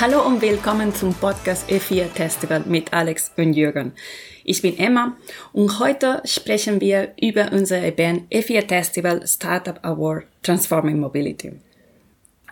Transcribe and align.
Hallo 0.00 0.24
und 0.24 0.40
willkommen 0.42 0.94
zum 0.94 1.12
Podcast 1.12 1.68
E4 1.68 2.04
Festival 2.04 2.62
mit 2.68 2.92
Alex 2.92 3.32
und 3.36 3.52
Jürgen. 3.54 3.94
Ich 4.44 4.62
bin 4.62 4.78
Emma 4.78 5.16
und 5.52 5.80
heute 5.80 6.22
sprechen 6.24 6.80
wir 6.80 7.14
über 7.20 7.50
unser 7.50 7.82
Event 7.82 8.30
E4 8.30 8.68
Festival 8.68 9.26
Startup 9.26 9.76
Award 9.82 10.26
Transforming 10.44 11.00
Mobility. 11.00 11.50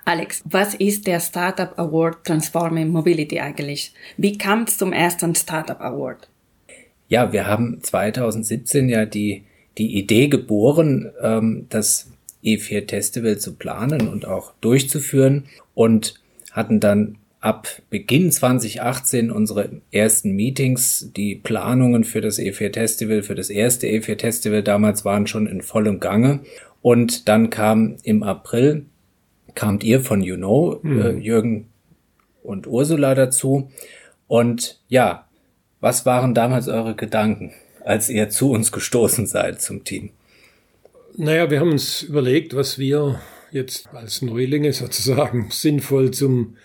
Alex, 0.04 0.42
was 0.44 0.74
ist 0.74 1.06
der 1.06 1.20
Startup 1.20 1.72
Award 1.78 2.24
Transforming 2.24 2.88
Mobility 2.88 3.38
eigentlich? 3.38 3.94
Wie 4.16 4.36
kam 4.36 4.64
es 4.64 4.76
zum 4.76 4.92
ersten 4.92 5.36
Startup 5.36 5.80
Award? 5.80 6.28
Ja, 7.06 7.32
wir 7.32 7.46
haben 7.46 7.80
2017 7.80 8.88
ja 8.88 9.06
die, 9.06 9.44
die 9.78 9.96
Idee 9.96 10.26
geboren, 10.26 11.12
ähm, 11.22 11.66
das 11.68 12.10
E4 12.42 12.88
Festival 12.88 13.38
zu 13.38 13.54
planen 13.54 14.08
und 14.08 14.26
auch 14.26 14.52
durchzuführen 14.60 15.44
und 15.74 16.20
hatten 16.50 16.80
dann 16.80 17.18
ab 17.46 17.68
Beginn 17.90 18.32
2018 18.32 19.30
unsere 19.30 19.80
ersten 19.92 20.32
Meetings. 20.32 21.12
Die 21.16 21.36
Planungen 21.36 22.02
für 22.02 22.20
das 22.20 22.40
E4 22.40 22.74
Festival, 22.74 23.22
für 23.22 23.36
das 23.36 23.50
erste 23.50 23.86
E4 23.86 24.18
Festival 24.18 24.64
damals 24.64 25.04
waren 25.04 25.28
schon 25.28 25.46
in 25.46 25.62
vollem 25.62 26.00
Gange. 26.00 26.40
Und 26.82 27.28
dann 27.28 27.48
kam 27.48 27.98
im 28.02 28.24
April, 28.24 28.86
kamt 29.54 29.84
ihr 29.84 30.00
von 30.00 30.24
You 30.24 30.34
Know, 30.34 30.80
mhm. 30.82 31.00
äh, 31.00 31.10
Jürgen 31.12 31.68
und 32.42 32.66
Ursula 32.66 33.14
dazu. 33.14 33.70
Und 34.26 34.80
ja, 34.88 35.28
was 35.80 36.04
waren 36.04 36.34
damals 36.34 36.66
eure 36.66 36.96
Gedanken, 36.96 37.52
als 37.84 38.08
ihr 38.08 38.28
zu 38.28 38.50
uns 38.50 38.72
gestoßen 38.72 39.28
seid 39.28 39.62
zum 39.62 39.84
Team? 39.84 40.10
Naja, 41.16 41.48
wir 41.48 41.60
haben 41.60 41.70
uns 41.70 42.02
überlegt, 42.02 42.56
was 42.56 42.76
wir 42.76 43.20
jetzt 43.52 43.88
als 43.94 44.20
Neulinge 44.20 44.72
sozusagen 44.72 45.46
sinnvoll 45.50 46.10
zum 46.10 46.56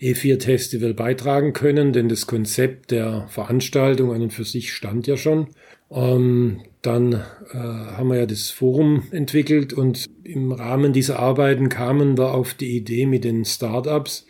E4 0.00 0.42
Festival 0.42 0.94
beitragen 0.94 1.52
können, 1.52 1.92
denn 1.92 2.08
das 2.08 2.26
Konzept 2.26 2.90
der 2.90 3.26
Veranstaltung 3.28 4.12
an 4.12 4.22
und 4.22 4.32
für 4.32 4.44
sich 4.44 4.72
stand 4.72 5.06
ja 5.06 5.16
schon. 5.16 5.48
Ähm, 5.90 6.62
dann 6.82 7.12
äh, 7.12 7.58
haben 7.58 8.08
wir 8.08 8.18
ja 8.18 8.26
das 8.26 8.50
Forum 8.50 9.04
entwickelt 9.10 9.72
und 9.72 10.06
im 10.24 10.52
Rahmen 10.52 10.92
dieser 10.92 11.18
Arbeiten 11.18 11.68
kamen 11.68 12.16
wir 12.16 12.32
auf 12.32 12.54
die 12.54 12.76
Idee 12.76 13.06
mit 13.06 13.24
den 13.24 13.44
Startups, 13.44 14.26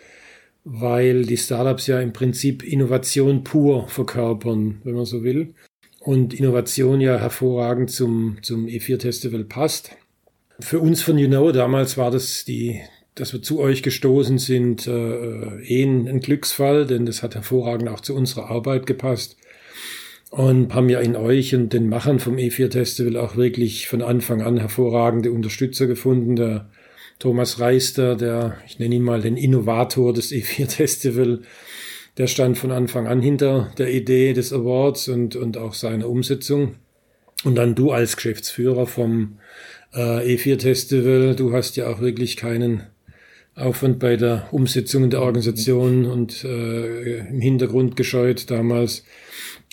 weil 0.64 1.24
die 1.24 1.36
Startups 1.36 1.86
ja 1.86 2.00
im 2.00 2.12
Prinzip 2.12 2.64
Innovation 2.64 3.44
pur 3.44 3.88
verkörpern, 3.88 4.80
wenn 4.84 4.94
man 4.94 5.05
so 5.05 5.22
will. 5.22 5.55
Und 6.00 6.34
Innovation 6.34 7.00
ja 7.00 7.18
hervorragend 7.18 7.90
zum, 7.90 8.38
zum 8.42 8.66
E4 8.66 9.00
Festival 9.00 9.44
passt. 9.44 9.90
Für 10.58 10.80
uns 10.80 11.02
von 11.02 11.18
You 11.18 11.28
Know 11.28 11.52
damals 11.52 11.96
war 11.96 12.10
das 12.10 12.44
die, 12.44 12.80
dass 13.14 13.33
wir 13.33 13.42
zu 13.42 13.61
euch 13.61 13.83
gestoßen 13.83 14.39
sind, 14.39 14.86
äh, 14.86 15.62
eh 15.62 15.83
ein, 15.83 16.08
ein 16.08 16.20
Glücksfall, 16.20 16.86
denn 16.86 17.06
das 17.06 17.22
hat 17.22 17.34
hervorragend 17.34 17.89
auch 17.89 18.00
zu 18.00 18.14
unserer 18.14 18.50
Arbeit 18.50 18.86
gepasst. 18.86 19.36
Und 20.30 20.72
haben 20.75 20.89
ja 20.89 21.00
in 21.00 21.17
euch 21.17 21.56
und 21.56 21.72
den 21.72 21.89
Machern 21.89 22.20
vom 22.20 22.36
E4 22.36 22.70
Festival 22.70 23.17
auch 23.17 23.36
wirklich 23.36 23.89
von 23.89 24.00
Anfang 24.00 24.42
an 24.42 24.58
hervorragende 24.58 25.33
Unterstützer 25.33 25.89
gefunden. 25.89 26.36
Der 26.36 26.70
Thomas 27.19 27.58
Reister, 27.58 28.14
der, 28.14 28.56
ich 28.64 28.78
nenne 28.78 28.94
ihn 28.94 29.02
mal 29.02 29.20
den 29.20 29.36
Innovator 29.36 30.12
des 30.12 30.30
E4 30.30 30.70
Festival, 30.70 31.41
der 32.17 32.28
stand 32.28 32.58
von 32.58 32.70
Anfang 32.70 33.08
an 33.08 33.20
hinter 33.20 33.72
der 33.77 33.92
Idee 33.92 34.33
des 34.33 34.52
Awards 34.52 35.08
und, 35.08 35.34
und 35.34 35.56
auch 35.56 35.74
seiner 35.74 36.08
Umsetzung. 36.08 36.77
Und 37.42 37.56
dann 37.56 37.74
du 37.74 37.91
als 37.91 38.17
Geschäftsführer 38.17 38.86
vom 38.86 39.39
äh, 39.92 40.34
E4 40.36 40.61
Festival, 40.61 41.34
du 41.34 41.52
hast 41.52 41.77
ja 41.77 41.89
auch 41.89 42.00
wirklich 42.00 42.36
keinen 42.36 42.84
Aufwand 43.55 43.98
bei 43.98 44.16
der 44.16 44.48
Umsetzung 44.52 45.11
der 45.11 45.22
Organisation 45.22 46.06
und 46.06 46.44
äh, 46.44 47.18
im 47.28 47.40
Hintergrund 47.40 47.96
gescheut 47.96 48.50
damals. 48.50 49.05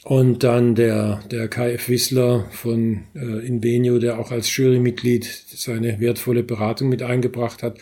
Und 0.03 0.43
dann 0.43 0.75
der, 0.75 1.21
der 1.31 1.49
KF 1.49 1.89
Wissler 1.89 2.45
von 2.51 3.03
äh, 3.13 3.45
Invenio, 3.45 3.99
der 3.99 4.19
auch 4.19 4.31
als 4.31 4.55
Jurymitglied 4.55 5.25
seine 5.25 5.99
wertvolle 5.99 6.43
Beratung 6.43 6.87
mit 6.87 7.03
eingebracht 7.03 7.61
hat. 7.61 7.77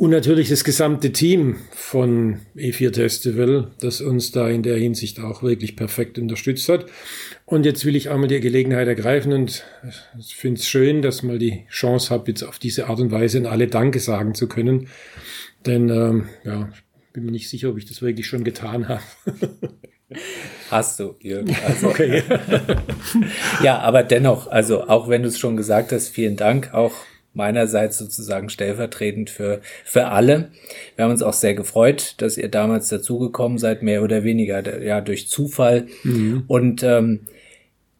Und 0.00 0.08
natürlich 0.08 0.48
das 0.48 0.64
gesamte 0.64 1.12
Team 1.12 1.56
von 1.72 2.40
E4 2.56 2.94
Festival, 2.94 3.70
das 3.80 4.00
uns 4.00 4.32
da 4.32 4.48
in 4.48 4.62
der 4.62 4.78
Hinsicht 4.78 5.20
auch 5.20 5.42
wirklich 5.42 5.76
perfekt 5.76 6.18
unterstützt 6.18 6.70
hat. 6.70 6.86
Und 7.44 7.66
jetzt 7.66 7.84
will 7.84 7.94
ich 7.94 8.08
einmal 8.08 8.28
die 8.28 8.40
Gelegenheit 8.40 8.88
ergreifen 8.88 9.34
und 9.34 9.62
ich 10.18 10.36
finde 10.36 10.58
es 10.58 10.66
schön, 10.66 11.02
dass 11.02 11.22
mal 11.22 11.38
die 11.38 11.66
Chance 11.68 12.08
habe, 12.08 12.30
jetzt 12.30 12.42
auf 12.44 12.58
diese 12.58 12.86
Art 12.86 12.98
und 12.98 13.10
Weise 13.10 13.36
in 13.36 13.46
alle 13.46 13.66
Danke 13.66 14.00
sagen 14.00 14.34
zu 14.34 14.48
können. 14.48 14.88
Denn 15.66 15.90
ähm, 15.90 16.30
ja, 16.44 16.70
ich 16.72 17.12
bin 17.12 17.26
mir 17.26 17.32
nicht 17.32 17.50
sicher, 17.50 17.68
ob 17.68 17.76
ich 17.76 17.84
das 17.84 18.00
wirklich 18.00 18.26
schon 18.26 18.42
getan 18.42 18.88
habe. 18.88 19.02
Hast 20.70 20.98
du, 20.98 21.14
Jürgen. 21.20 21.54
Also, 21.66 21.88
okay. 21.88 22.22
ja, 23.62 23.78
aber 23.80 24.02
dennoch, 24.02 24.46
also 24.46 24.88
auch 24.88 25.10
wenn 25.10 25.24
du 25.24 25.28
es 25.28 25.38
schon 25.38 25.58
gesagt 25.58 25.92
hast, 25.92 26.08
vielen 26.08 26.36
Dank 26.36 26.72
auch 26.72 26.94
meinerseits 27.32 27.98
sozusagen 27.98 28.48
stellvertretend 28.48 29.30
für, 29.30 29.60
für 29.84 30.06
alle. 30.06 30.50
Wir 30.96 31.04
haben 31.04 31.12
uns 31.12 31.22
auch 31.22 31.32
sehr 31.32 31.54
gefreut, 31.54 32.14
dass 32.18 32.36
ihr 32.36 32.48
damals 32.48 32.88
dazugekommen 32.88 33.58
seid, 33.58 33.82
mehr 33.82 34.02
oder 34.02 34.24
weniger 34.24 34.82
ja 34.82 35.00
durch 35.00 35.28
Zufall. 35.28 35.86
Mhm. 36.02 36.44
Und 36.48 36.82
ähm, 36.82 37.20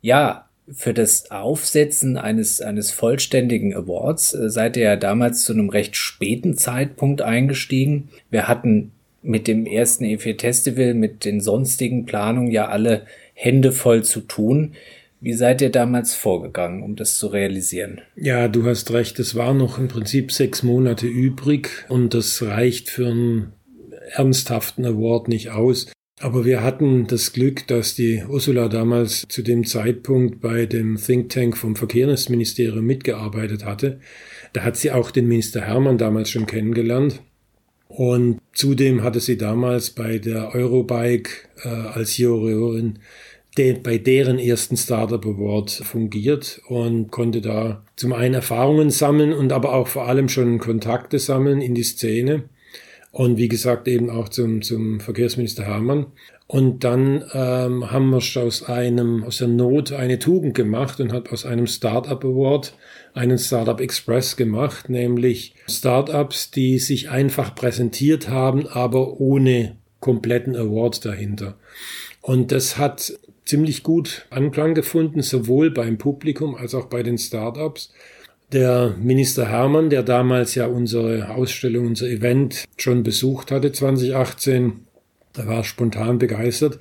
ja, 0.02 0.46
für 0.72 0.94
das 0.94 1.30
Aufsetzen 1.30 2.16
eines, 2.16 2.60
eines 2.60 2.92
vollständigen 2.92 3.74
Awards 3.74 4.34
äh, 4.34 4.50
seid 4.50 4.76
ihr 4.76 4.84
ja 4.84 4.96
damals 4.96 5.44
zu 5.44 5.52
einem 5.52 5.68
recht 5.68 5.96
späten 5.96 6.56
Zeitpunkt 6.56 7.22
eingestiegen. 7.22 8.08
Wir 8.30 8.48
hatten 8.48 8.92
mit 9.22 9.48
dem 9.48 9.66
ersten 9.66 10.04
E4 10.04 10.40
Festival, 10.40 10.94
mit 10.94 11.24
den 11.24 11.40
sonstigen 11.40 12.06
Planungen 12.06 12.50
ja 12.50 12.68
alle 12.68 13.02
Hände 13.34 13.72
voll 13.72 14.02
zu 14.04 14.20
tun. 14.20 14.72
Wie 15.20 15.34
seid 15.34 15.60
ihr 15.60 15.70
damals 15.70 16.14
vorgegangen, 16.14 16.82
um 16.82 16.96
das 16.96 17.18
zu 17.18 17.26
realisieren? 17.26 18.00
Ja, 18.16 18.48
du 18.48 18.64
hast 18.64 18.90
recht. 18.90 19.18
Es 19.18 19.34
waren 19.34 19.58
noch 19.58 19.78
im 19.78 19.88
Prinzip 19.88 20.32
sechs 20.32 20.62
Monate 20.62 21.06
übrig 21.06 21.68
und 21.88 22.14
das 22.14 22.42
reicht 22.42 22.88
für 22.88 23.08
einen 23.08 23.52
ernsthaften 24.12 24.86
Award 24.86 25.28
nicht 25.28 25.50
aus. 25.50 25.92
Aber 26.20 26.44
wir 26.44 26.62
hatten 26.62 27.06
das 27.06 27.32
Glück, 27.32 27.66
dass 27.66 27.94
die 27.94 28.22
Ursula 28.28 28.68
damals 28.68 29.24
zu 29.28 29.42
dem 29.42 29.66
Zeitpunkt 29.66 30.40
bei 30.40 30.66
dem 30.66 30.96
Think 30.96 31.30
Tank 31.30 31.56
vom 31.56 31.76
Verkehrsministerium 31.76 32.84
mitgearbeitet 32.84 33.64
hatte. 33.64 34.00
Da 34.52 34.62
hat 34.62 34.76
sie 34.76 34.90
auch 34.90 35.10
den 35.10 35.28
Minister 35.28 35.62
Hermann 35.62 35.98
damals 35.98 36.30
schon 36.30 36.46
kennengelernt. 36.46 37.22
Und 37.88 38.38
zudem 38.52 39.02
hatte 39.02 39.20
sie 39.20 39.36
damals 39.36 39.90
bei 39.90 40.18
der 40.18 40.54
Eurobike 40.54 41.30
äh, 41.64 41.68
als 41.68 42.18
Jurorin 42.18 43.00
de, 43.56 43.74
bei 43.74 43.98
deren 43.98 44.38
ersten 44.38 44.76
Startup 44.76 45.24
Award 45.24 45.70
fungiert 45.70 46.60
und 46.68 47.10
konnte 47.10 47.40
da 47.40 47.82
zum 47.96 48.12
einen 48.12 48.34
Erfahrungen 48.34 48.90
sammeln 48.90 49.32
und 49.32 49.52
aber 49.52 49.74
auch 49.74 49.88
vor 49.88 50.06
allem 50.06 50.28
schon 50.28 50.58
Kontakte 50.58 51.18
sammeln 51.18 51.60
in 51.60 51.74
die 51.74 51.82
Szene. 51.82 52.44
Und 53.12 53.38
wie 53.38 53.48
gesagt, 53.48 53.88
eben 53.88 54.08
auch 54.08 54.28
zum, 54.28 54.62
zum 54.62 55.00
Verkehrsminister 55.00 55.64
Hermann. 55.64 56.06
Und 56.46 56.84
dann 56.84 57.24
ähm, 57.32 57.90
haben 57.90 58.10
wir 58.10 58.42
aus 58.42 58.62
einem, 58.64 59.24
aus 59.24 59.38
der 59.38 59.48
Not 59.48 59.92
eine 59.92 60.18
Tugend 60.18 60.54
gemacht 60.54 61.00
und 61.00 61.12
hat 61.12 61.30
aus 61.32 61.46
einem 61.46 61.66
Startup 61.66 62.24
Award 62.24 62.74
einen 63.14 63.38
Startup 63.38 63.80
Express 63.80 64.36
gemacht, 64.36 64.88
nämlich 64.88 65.54
Startups, 65.68 66.50
die 66.50 66.78
sich 66.78 67.08
einfach 67.08 67.54
präsentiert 67.54 68.28
haben, 68.28 68.66
aber 68.66 69.20
ohne 69.20 69.76
kompletten 70.00 70.56
Award 70.56 71.04
dahinter. 71.04 71.56
Und 72.20 72.52
das 72.52 72.78
hat 72.78 73.12
ziemlich 73.50 73.82
gut 73.82 74.26
Anklang 74.30 74.74
gefunden, 74.74 75.22
sowohl 75.22 75.70
beim 75.70 75.98
Publikum 75.98 76.54
als 76.54 76.74
auch 76.74 76.86
bei 76.86 77.02
den 77.02 77.18
Startups. 77.18 77.92
Der 78.52 78.96
Minister 79.00 79.48
Hermann, 79.48 79.90
der 79.90 80.02
damals 80.02 80.54
ja 80.54 80.66
unsere 80.66 81.30
Ausstellung, 81.30 81.86
unser 81.86 82.08
Event 82.08 82.64
schon 82.76 83.02
besucht 83.02 83.50
hatte 83.50 83.72
2018, 83.72 84.86
der 85.36 85.46
war 85.46 85.64
spontan 85.64 86.18
begeistert. 86.18 86.78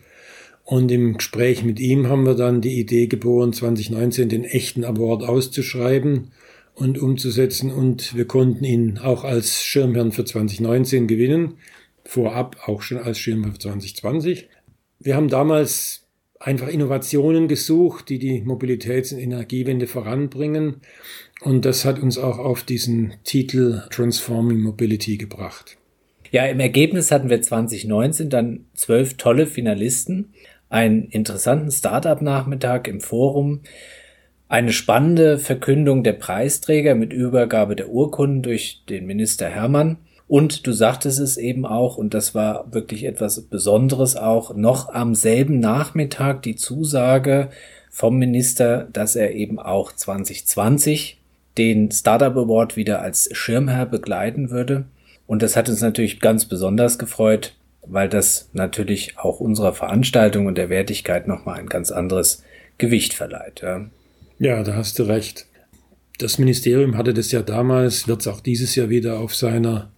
Und 0.64 0.92
im 0.92 1.18
Gespräch 1.18 1.64
mit 1.64 1.80
ihm 1.80 2.08
haben 2.08 2.26
wir 2.26 2.36
dann 2.36 2.62
die 2.62 2.80
Idee 2.80 3.08
geboren, 3.08 3.54
2019 3.54 4.30
den 4.30 4.44
echten 4.44 4.84
Award 4.84 5.24
auszuschreiben 5.24 6.32
und 6.76 7.00
umzusetzen. 7.00 7.72
Und 7.72 8.16
wir 8.16 8.26
konnten 8.26 8.64
ihn 8.64 9.00
auch 9.00 9.24
als 9.24 9.64
Schirmherrn 9.64 10.12
für 10.12 10.26
2019 10.26 11.08
gewinnen. 11.08 11.58
Vorab 12.06 12.58
auch 12.68 12.84
schon 12.84 13.00
als 13.00 13.18
Schirmherr 13.18 13.54
für 13.54 13.60
2020. 13.60 14.50
Wir 15.00 15.16
haben 15.16 15.30
damals 15.30 16.09
einfach 16.40 16.70
Innovationen 16.70 17.48
gesucht, 17.48 18.10
die 18.10 18.18
die 18.18 18.42
Mobilitäts- 18.42 19.14
und 19.14 19.20
Energiewende 19.20 19.88
voranbringen. 19.88 20.78
Und 21.42 21.66
das 21.66 21.86
hat 21.86 22.00
uns 22.00 22.18
auch 22.18 22.38
auf 22.40 22.64
diesen 22.64 23.14
Titel 23.24 23.84
Transforming 23.92 24.62
Mobility 24.62 25.18
gebracht. 25.18 25.78
Ja, 26.32 26.46
im 26.46 26.60
Ergebnis 26.60 27.12
hatten 27.12 27.30
wir 27.30 27.42
2019 27.42 28.30
dann 28.30 28.66
zwölf 28.74 29.16
tolle 29.16 29.48
Finalisten, 29.48 30.34
einen 30.70 31.06
interessanten 31.10 31.72
Startup-Nachmittag 31.72 32.88
im 32.88 33.02
Forum, 33.02 33.62
eine 34.48 34.72
spannende 34.72 35.40
Verkündung 35.40 36.04
der 36.04 36.14
Preisträger 36.14 36.96
mit 36.96 37.14
Übergabe 37.14 37.76
der 37.76 37.90
Urkunden 37.90 38.44
durch 38.44 38.84
den 38.88 39.06
Minister 39.06 39.48
Hermann 39.48 39.98
Und 40.30 40.68
du 40.68 40.74
sagtest 40.74 41.20
es 41.20 41.38
eben 41.38 41.66
auch, 41.66 41.98
und 41.98 42.14
das 42.14 42.36
war 42.36 42.72
wirklich 42.72 43.04
etwas 43.04 43.42
Besonderes 43.42 44.16
auch, 44.16 44.56
noch 44.56 44.88
am 44.94 45.16
selben 45.16 45.60
Nachmittag 45.60 46.44
die 46.44 46.56
Zusage 46.56 47.50
vom 47.90 48.20
Minister, 48.20 48.88
dass 48.94 49.16
er 49.16 49.34
eben 49.34 49.58
auch 49.58 49.92
2020 49.92 51.20
den 51.58 51.90
Startup 51.90 52.38
Award 52.38 52.78
wieder 52.78 53.02
als 53.02 53.28
Schirmherr 53.32 53.88
begleiten 53.88 54.52
würde. 54.52 54.86
Und 55.26 55.42
das 55.42 55.56
hat 55.56 55.68
uns 55.68 55.82
natürlich 55.82 56.20
ganz 56.20 56.46
besonders 56.46 57.00
gefreut, 57.00 57.56
weil 57.82 58.08
das 58.08 58.50
natürlich 58.54 59.18
auch 59.18 59.40
unserer 59.40 59.74
Veranstaltung 59.74 60.46
und 60.46 60.60
der 60.60 60.70
Wertigkeit 60.70 61.28
nochmal 61.28 61.58
ein 61.58 61.70
ganz 61.70 61.90
anderes 61.90 62.44
Gewicht 62.78 63.16
verleiht. 63.16 63.62
Ja. 63.64 63.90
ja, 64.38 64.62
da 64.62 64.76
hast 64.76 65.00
du 65.00 65.04
recht. 65.04 65.48
Das 66.20 66.38
Ministerium 66.38 66.98
hatte 66.98 67.16
das 67.16 67.32
ja 67.32 67.42
damals, 67.42 68.08
wird 68.08 68.22
es 68.22 68.28
auch 68.28 68.42
dieses 68.42 68.76
Jahr 68.76 68.90
wieder 68.90 69.20
auf 69.20 69.34
seiner 69.34 69.90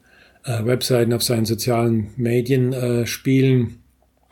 äh, 0.44 0.66
Webseiten, 0.66 1.14
auf 1.14 1.24
seinen 1.24 1.46
sozialen 1.46 2.10
Medien 2.18 2.74
äh, 2.74 3.06
spielen. 3.06 3.78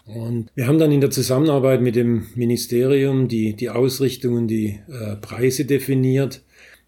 Und 0.05 0.49
wir 0.55 0.67
haben 0.67 0.79
dann 0.79 0.91
in 0.91 1.01
der 1.01 1.11
Zusammenarbeit 1.11 1.81
mit 1.81 1.95
dem 1.95 2.27
Ministerium 2.35 3.27
die, 3.27 3.53
die 3.53 3.69
Ausrichtungen, 3.69 4.47
die 4.47 4.79
äh, 4.89 5.15
Preise 5.17 5.65
definiert. 5.65 6.41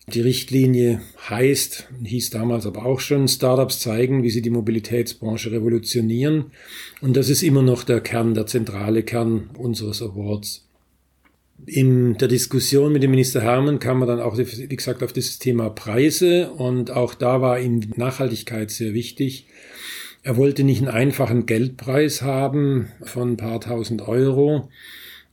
Die 0.08 0.22
Richtlinie 0.22 1.02
heißt, 1.30 1.88
hieß 2.04 2.32
damals 2.32 2.66
aber 2.66 2.86
auch 2.86 3.00
schon, 3.00 3.28
Startups 3.28 3.80
zeigen, 3.80 4.24
wie 4.24 4.32
sie 4.32 4.42
die 4.42 4.50
Mobilitätsbranche 4.50 5.52
revolutionieren. 5.52 6.46
Und 7.02 7.16
das 7.16 7.30
ist 7.30 7.44
immer 7.44 7.62
noch 7.62 7.84
der 7.84 8.02
Kern, 8.02 8.34
der 8.34 8.48
zentrale 8.48 9.04
Kern 9.04 9.52
unseres 9.58 10.02
Awards. 10.02 10.68
In 11.66 12.18
der 12.18 12.28
Diskussion 12.28 12.92
mit 12.92 13.04
dem 13.04 13.12
Minister 13.12 13.42
Hermann 13.42 13.80
kam 13.80 14.00
man 14.00 14.08
dann 14.08 14.20
auch, 14.20 14.38
wie 14.38 14.68
gesagt, 14.68 15.04
auf 15.04 15.14
das 15.14 15.38
Thema 15.38 15.70
Preise 15.70 16.52
und 16.52 16.92
auch 16.92 17.14
da 17.14 17.42
war 17.42 17.60
ihm 17.60 17.82
Nachhaltigkeit 17.96 18.72
sehr 18.72 18.94
wichtig. 18.94 19.46
Er 20.24 20.38
wollte 20.38 20.64
nicht 20.64 20.80
einen 20.80 20.88
einfachen 20.88 21.46
Geldpreis 21.46 22.22
haben 22.22 22.88
von 23.04 23.34
ein 23.34 23.38
paar 23.38 23.60
tausend 23.62 24.08
Euro, 24.08 24.70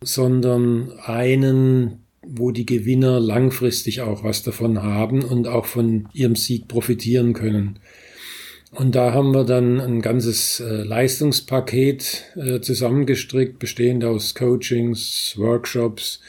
sondern 0.02 0.92
einen, 1.00 2.04
wo 2.26 2.50
die 2.50 2.66
Gewinner 2.66 3.20
langfristig 3.20 4.02
auch 4.02 4.24
was 4.24 4.42
davon 4.42 4.82
haben 4.82 5.24
und 5.24 5.46
auch 5.48 5.66
von 5.66 6.08
ihrem 6.12 6.36
Sieg 6.36 6.68
profitieren 6.68 7.32
können. 7.32 7.78
Und 8.70 8.94
da 8.94 9.14
haben 9.14 9.32
wir 9.32 9.44
dann 9.44 9.80
ein 9.80 10.02
ganzes 10.02 10.60
äh, 10.60 10.82
Leistungspaket 10.82 12.24
äh, 12.36 12.60
zusammengestrickt, 12.60 13.58
bestehend 13.58 14.04
aus 14.04 14.34
Coachings, 14.34 15.34
Workshops. 15.38 16.20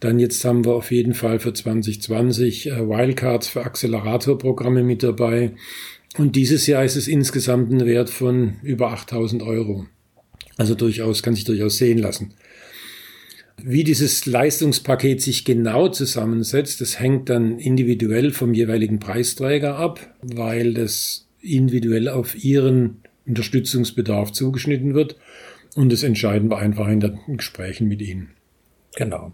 Dann 0.00 0.18
jetzt 0.18 0.44
haben 0.44 0.66
wir 0.66 0.74
auf 0.74 0.90
jeden 0.90 1.14
Fall 1.14 1.38
für 1.38 1.54
2020 1.54 2.66
äh, 2.66 2.88
Wildcards 2.88 3.48
für 3.48 3.64
Acceleratorprogramme 3.64 4.82
mit 4.82 5.02
dabei. 5.02 5.52
Und 6.18 6.36
dieses 6.36 6.66
Jahr 6.66 6.84
ist 6.84 6.96
es 6.96 7.08
insgesamt 7.08 7.72
ein 7.72 7.86
Wert 7.86 8.10
von 8.10 8.56
über 8.62 8.90
8000 8.90 9.42
Euro. 9.42 9.86
Also 10.58 10.74
durchaus, 10.74 11.22
kann 11.22 11.34
sich 11.34 11.44
durchaus 11.44 11.78
sehen 11.78 11.98
lassen. 11.98 12.34
Wie 13.62 13.84
dieses 13.84 14.26
Leistungspaket 14.26 15.22
sich 15.22 15.46
genau 15.46 15.88
zusammensetzt, 15.88 16.82
das 16.82 17.00
hängt 17.00 17.30
dann 17.30 17.58
individuell 17.58 18.32
vom 18.32 18.52
jeweiligen 18.52 18.98
Preisträger 18.98 19.76
ab, 19.76 20.14
weil 20.20 20.74
das 20.74 21.25
individuell 21.40 22.08
auf 22.08 22.42
ihren 22.42 23.02
Unterstützungsbedarf 23.26 24.32
zugeschnitten 24.32 24.94
wird. 24.94 25.16
Und 25.74 25.92
das 25.92 26.02
entscheiden 26.02 26.50
wir 26.50 26.58
einfach 26.58 26.88
in 26.88 27.00
den 27.00 27.18
Gesprächen 27.36 27.88
mit 27.88 28.00
ihnen. 28.00 28.30
Genau. 28.96 29.32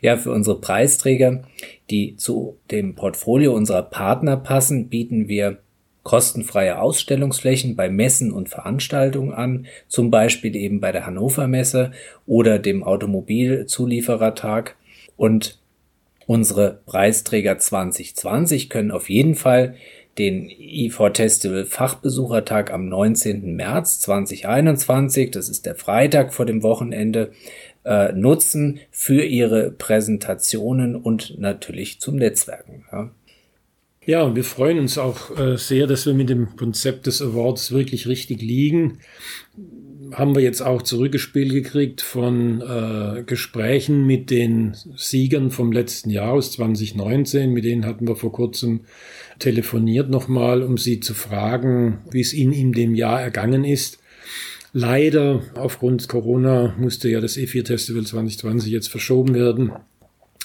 Ja, 0.00 0.16
für 0.16 0.32
unsere 0.32 0.60
Preisträger, 0.60 1.44
die 1.90 2.16
zu 2.16 2.58
dem 2.70 2.96
Portfolio 2.96 3.54
unserer 3.54 3.82
Partner 3.82 4.36
passen, 4.36 4.88
bieten 4.88 5.28
wir 5.28 5.58
kostenfreie 6.02 6.80
Ausstellungsflächen 6.80 7.76
bei 7.76 7.88
Messen 7.88 8.32
und 8.32 8.48
Veranstaltungen 8.48 9.32
an, 9.32 9.66
zum 9.86 10.10
Beispiel 10.10 10.56
eben 10.56 10.80
bei 10.80 10.92
der 10.92 11.06
Hannover 11.06 11.46
Messe 11.46 11.92
oder 12.26 12.58
dem 12.58 12.82
Automobilzulieferertag. 12.82 14.76
Und 15.16 15.60
unsere 16.26 16.80
Preisträger 16.86 17.58
2020 17.58 18.70
können 18.70 18.90
auf 18.90 19.10
jeden 19.10 19.34
Fall 19.34 19.76
den 20.18 20.48
E4 20.48 21.16
Festival 21.16 21.64
Fachbesuchertag 21.64 22.72
am 22.72 22.88
19. 22.88 23.54
März 23.54 24.00
2021, 24.00 25.30
das 25.30 25.48
ist 25.48 25.66
der 25.66 25.74
Freitag 25.74 26.34
vor 26.34 26.46
dem 26.46 26.62
Wochenende, 26.62 27.32
äh, 27.84 28.12
nutzen 28.12 28.80
für 28.90 29.24
ihre 29.24 29.70
Präsentationen 29.70 30.96
und 30.96 31.38
natürlich 31.38 32.00
zum 32.00 32.16
Netzwerken. 32.16 32.84
Ja. 32.92 33.10
Ja, 34.06 34.34
wir 34.34 34.44
freuen 34.44 34.78
uns 34.78 34.98
auch 34.98 35.38
äh, 35.38 35.56
sehr, 35.56 35.86
dass 35.86 36.06
wir 36.06 36.14
mit 36.14 36.30
dem 36.30 36.56
Konzept 36.56 37.06
des 37.06 37.20
Awards 37.20 37.70
wirklich 37.70 38.08
richtig 38.08 38.40
liegen. 38.40 38.98
Haben 40.12 40.34
wir 40.34 40.42
jetzt 40.42 40.60
auch 40.60 40.82
zurückgespielt 40.82 41.52
gekriegt 41.52 42.00
von 42.00 42.60
äh, 42.60 43.22
Gesprächen 43.24 44.06
mit 44.06 44.30
den 44.30 44.74
Siegern 44.96 45.50
vom 45.50 45.72
letzten 45.72 46.10
Jahr 46.10 46.32
aus 46.32 46.52
2019. 46.52 47.52
Mit 47.52 47.64
denen 47.64 47.86
hatten 47.86 48.08
wir 48.08 48.16
vor 48.16 48.32
kurzem 48.32 48.80
telefoniert 49.38 50.10
nochmal, 50.10 50.62
um 50.62 50.78
sie 50.78 51.00
zu 51.00 51.14
fragen, 51.14 51.98
wie 52.10 52.20
es 52.20 52.32
ihnen 52.32 52.52
in 52.52 52.72
dem 52.72 52.94
Jahr 52.94 53.20
ergangen 53.20 53.64
ist. 53.64 53.98
Leider 54.72 55.42
aufgrund 55.54 56.08
Corona 56.08 56.74
musste 56.78 57.08
ja 57.08 57.20
das 57.20 57.36
E4 57.36 57.66
Festival 57.66 58.04
2020 58.04 58.70
jetzt 58.70 58.88
verschoben 58.88 59.34
werden 59.34 59.72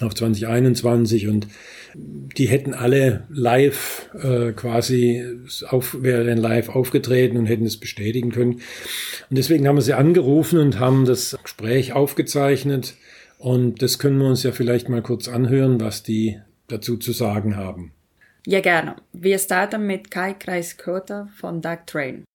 auf 0.01 0.13
2021 0.13 1.27
und 1.27 1.47
die 1.95 2.47
hätten 2.47 2.73
alle 2.73 3.23
live 3.29 4.09
äh, 4.21 4.51
quasi 4.51 5.23
auf, 5.69 5.97
wären 6.01 6.37
live 6.37 6.69
aufgetreten 6.69 7.37
und 7.37 7.45
hätten 7.45 7.65
es 7.65 7.77
bestätigen 7.77 8.31
können. 8.31 8.55
Und 9.29 9.37
deswegen 9.37 9.67
haben 9.67 9.77
wir 9.77 9.81
sie 9.81 9.93
angerufen 9.93 10.59
und 10.59 10.79
haben 10.79 11.05
das 11.05 11.37
Gespräch 11.41 11.93
aufgezeichnet 11.93 12.95
und 13.37 13.81
das 13.81 13.99
können 13.99 14.17
wir 14.17 14.27
uns 14.27 14.43
ja 14.43 14.51
vielleicht 14.51 14.89
mal 14.89 15.01
kurz 15.01 15.27
anhören, 15.27 15.79
was 15.79 16.03
die 16.03 16.39
dazu 16.67 16.97
zu 16.97 17.11
sagen 17.11 17.55
haben. 17.55 17.91
Ja, 18.47 18.59
gerne. 18.59 18.95
Wir 19.13 19.39
starten 19.39 19.87
mit 19.87 20.11
Kai 20.11 20.33
Kreisköter 20.33 21.29
von 21.35 21.61
Dark 21.61 21.87
Train. 21.87 22.25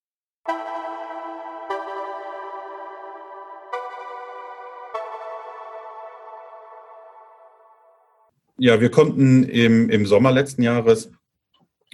Ja, 8.62 8.78
wir 8.78 8.90
konnten 8.90 9.44
im, 9.44 9.88
im 9.88 10.04
Sommer 10.04 10.32
letzten 10.32 10.60
Jahres, 10.60 11.10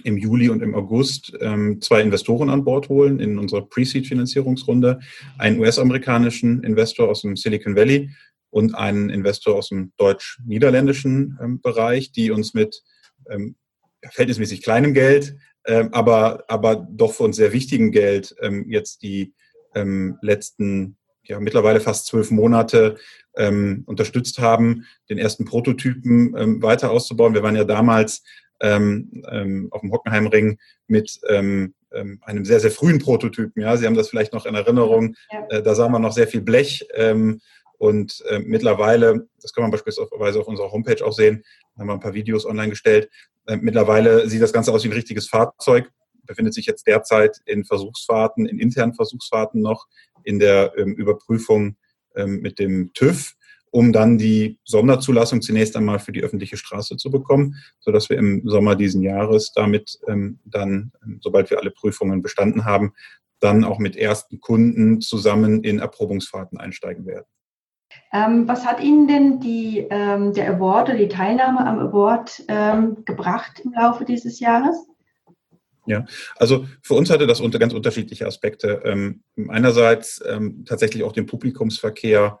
im 0.03 0.17
Juli 0.17 0.49
und 0.49 0.61
im 0.61 0.75
August, 0.75 1.31
ähm, 1.39 1.79
zwei 1.79 2.01
Investoren 2.01 2.49
an 2.49 2.65
Bord 2.65 2.89
holen 2.89 3.21
in 3.21 3.39
unserer 3.39 3.61
Pre-Seed-Finanzierungsrunde. 3.61 4.99
Einen 5.37 5.61
US-amerikanischen 5.61 6.65
Investor 6.65 7.07
aus 7.07 7.21
dem 7.21 7.37
Silicon 7.37 7.77
Valley 7.77 8.09
und 8.49 8.75
einen 8.75 9.09
Investor 9.09 9.55
aus 9.55 9.69
dem 9.69 9.93
deutsch-niederländischen 9.95 11.39
ähm, 11.41 11.61
Bereich, 11.61 12.11
die 12.11 12.31
uns 12.31 12.53
mit 12.53 12.83
ähm, 13.29 13.55
verhältnismäßig 14.03 14.61
kleinem 14.61 14.93
Geld, 14.93 15.37
ähm, 15.67 15.87
aber, 15.93 16.43
aber 16.49 16.75
doch 16.75 17.13
für 17.13 17.23
uns 17.23 17.37
sehr 17.37 17.53
wichtigem 17.53 17.93
Geld 17.93 18.35
ähm, 18.41 18.69
jetzt 18.69 19.03
die 19.03 19.33
ähm, 19.73 20.17
letzten, 20.21 20.97
ja, 21.27 21.39
mittlerweile 21.39 21.79
fast 21.79 22.07
zwölf 22.07 22.31
Monate 22.31 22.97
ähm, 23.35 23.83
unterstützt 23.85 24.39
haben, 24.39 24.85
den 25.09 25.17
ersten 25.17 25.45
Prototypen 25.45 26.35
ähm, 26.37 26.61
weiter 26.61 26.91
auszubauen. 26.91 27.33
Wir 27.33 27.43
waren 27.43 27.55
ja 27.55 27.63
damals 27.63 28.23
ähm, 28.59 29.23
ähm, 29.29 29.67
auf 29.71 29.81
dem 29.81 29.91
Hockenheimring 29.91 30.57
mit 30.87 31.19
ähm, 31.29 31.73
ähm, 31.93 32.19
einem 32.23 32.45
sehr, 32.45 32.59
sehr 32.59 32.71
frühen 32.71 32.99
Prototypen. 32.99 33.61
Ja, 33.61 33.77
Sie 33.77 33.85
haben 33.85 33.95
das 33.95 34.09
vielleicht 34.09 34.33
noch 34.33 34.45
in 34.45 34.55
Erinnerung. 34.55 35.15
Ja. 35.31 35.45
Äh, 35.49 35.63
da 35.63 35.75
sah 35.75 35.89
man 35.89 36.01
noch 36.01 36.13
sehr 36.13 36.27
viel 36.27 36.41
Blech. 36.41 36.87
Ähm, 36.95 37.41
und 37.77 38.23
äh, 38.29 38.39
mittlerweile, 38.39 39.27
das 39.41 39.53
kann 39.53 39.61
man 39.63 39.71
beispielsweise 39.71 40.39
auf 40.39 40.47
unserer 40.47 40.71
Homepage 40.71 41.05
auch 41.05 41.13
sehen, 41.13 41.43
haben 41.77 41.87
wir 41.87 41.93
ein 41.93 41.99
paar 41.99 42.13
Videos 42.13 42.45
online 42.45 42.69
gestellt. 42.69 43.09
Äh, 43.45 43.57
mittlerweile 43.57 44.27
sieht 44.27 44.41
das 44.41 44.53
Ganze 44.53 44.71
aus 44.71 44.83
wie 44.83 44.87
ein 44.87 44.93
richtiges 44.93 45.29
Fahrzeug, 45.29 45.91
befindet 46.25 46.53
sich 46.53 46.65
jetzt 46.65 46.87
derzeit 46.87 47.37
in 47.45 47.65
Versuchsfahrten, 47.65 48.47
in 48.47 48.59
internen 48.59 48.95
Versuchsfahrten 48.95 49.61
noch, 49.61 49.85
in 50.23 50.39
der 50.39 50.73
ähm, 50.77 50.93
Überprüfung 50.93 51.75
ähm, 52.15 52.41
mit 52.41 52.59
dem 52.59 52.91
TÜV, 52.93 53.33
um 53.71 53.93
dann 53.93 54.17
die 54.17 54.59
Sonderzulassung 54.63 55.41
zunächst 55.41 55.75
einmal 55.75 55.99
für 55.99 56.11
die 56.11 56.23
öffentliche 56.23 56.57
Straße 56.57 56.97
zu 56.97 57.11
bekommen, 57.11 57.55
sodass 57.79 58.09
wir 58.09 58.17
im 58.17 58.47
Sommer 58.47 58.75
diesen 58.75 59.01
Jahres 59.01 59.51
damit 59.53 59.99
ähm, 60.07 60.39
dann, 60.45 60.91
ähm, 61.03 61.19
sobald 61.21 61.49
wir 61.49 61.59
alle 61.59 61.71
Prüfungen 61.71 62.21
bestanden 62.21 62.65
haben, 62.65 62.93
dann 63.39 63.63
auch 63.63 63.79
mit 63.79 63.95
ersten 63.95 64.39
Kunden 64.39 65.01
zusammen 65.01 65.63
in 65.63 65.79
Erprobungsfahrten 65.79 66.57
einsteigen 66.59 67.05
werden. 67.05 67.25
Ähm, 68.11 68.47
was 68.47 68.65
hat 68.65 68.81
Ihnen 68.81 69.07
denn 69.07 69.39
die, 69.39 69.85
ähm, 69.89 70.33
der 70.33 70.55
Award 70.55 70.89
oder 70.89 70.97
die 70.97 71.07
Teilnahme 71.07 71.65
am 71.65 71.79
Award 71.79 72.43
ähm, 72.47 73.05
gebracht 73.05 73.61
im 73.63 73.73
Laufe 73.73 74.05
dieses 74.05 74.39
Jahres? 74.39 74.75
Ja, 75.87 76.05
also 76.35 76.67
für 76.81 76.95
uns 76.95 77.09
hatte 77.09 77.27
das 77.27 77.39
unter 77.39 77.59
ganz 77.59 77.73
unterschiedliche 77.73 78.27
Aspekte. 78.27 78.81
Ähm, 78.83 79.23
einerseits 79.47 80.21
ähm, 80.27 80.65
tatsächlich 80.65 81.03
auch 81.03 81.13
den 81.13 81.25
Publikumsverkehr 81.25 82.39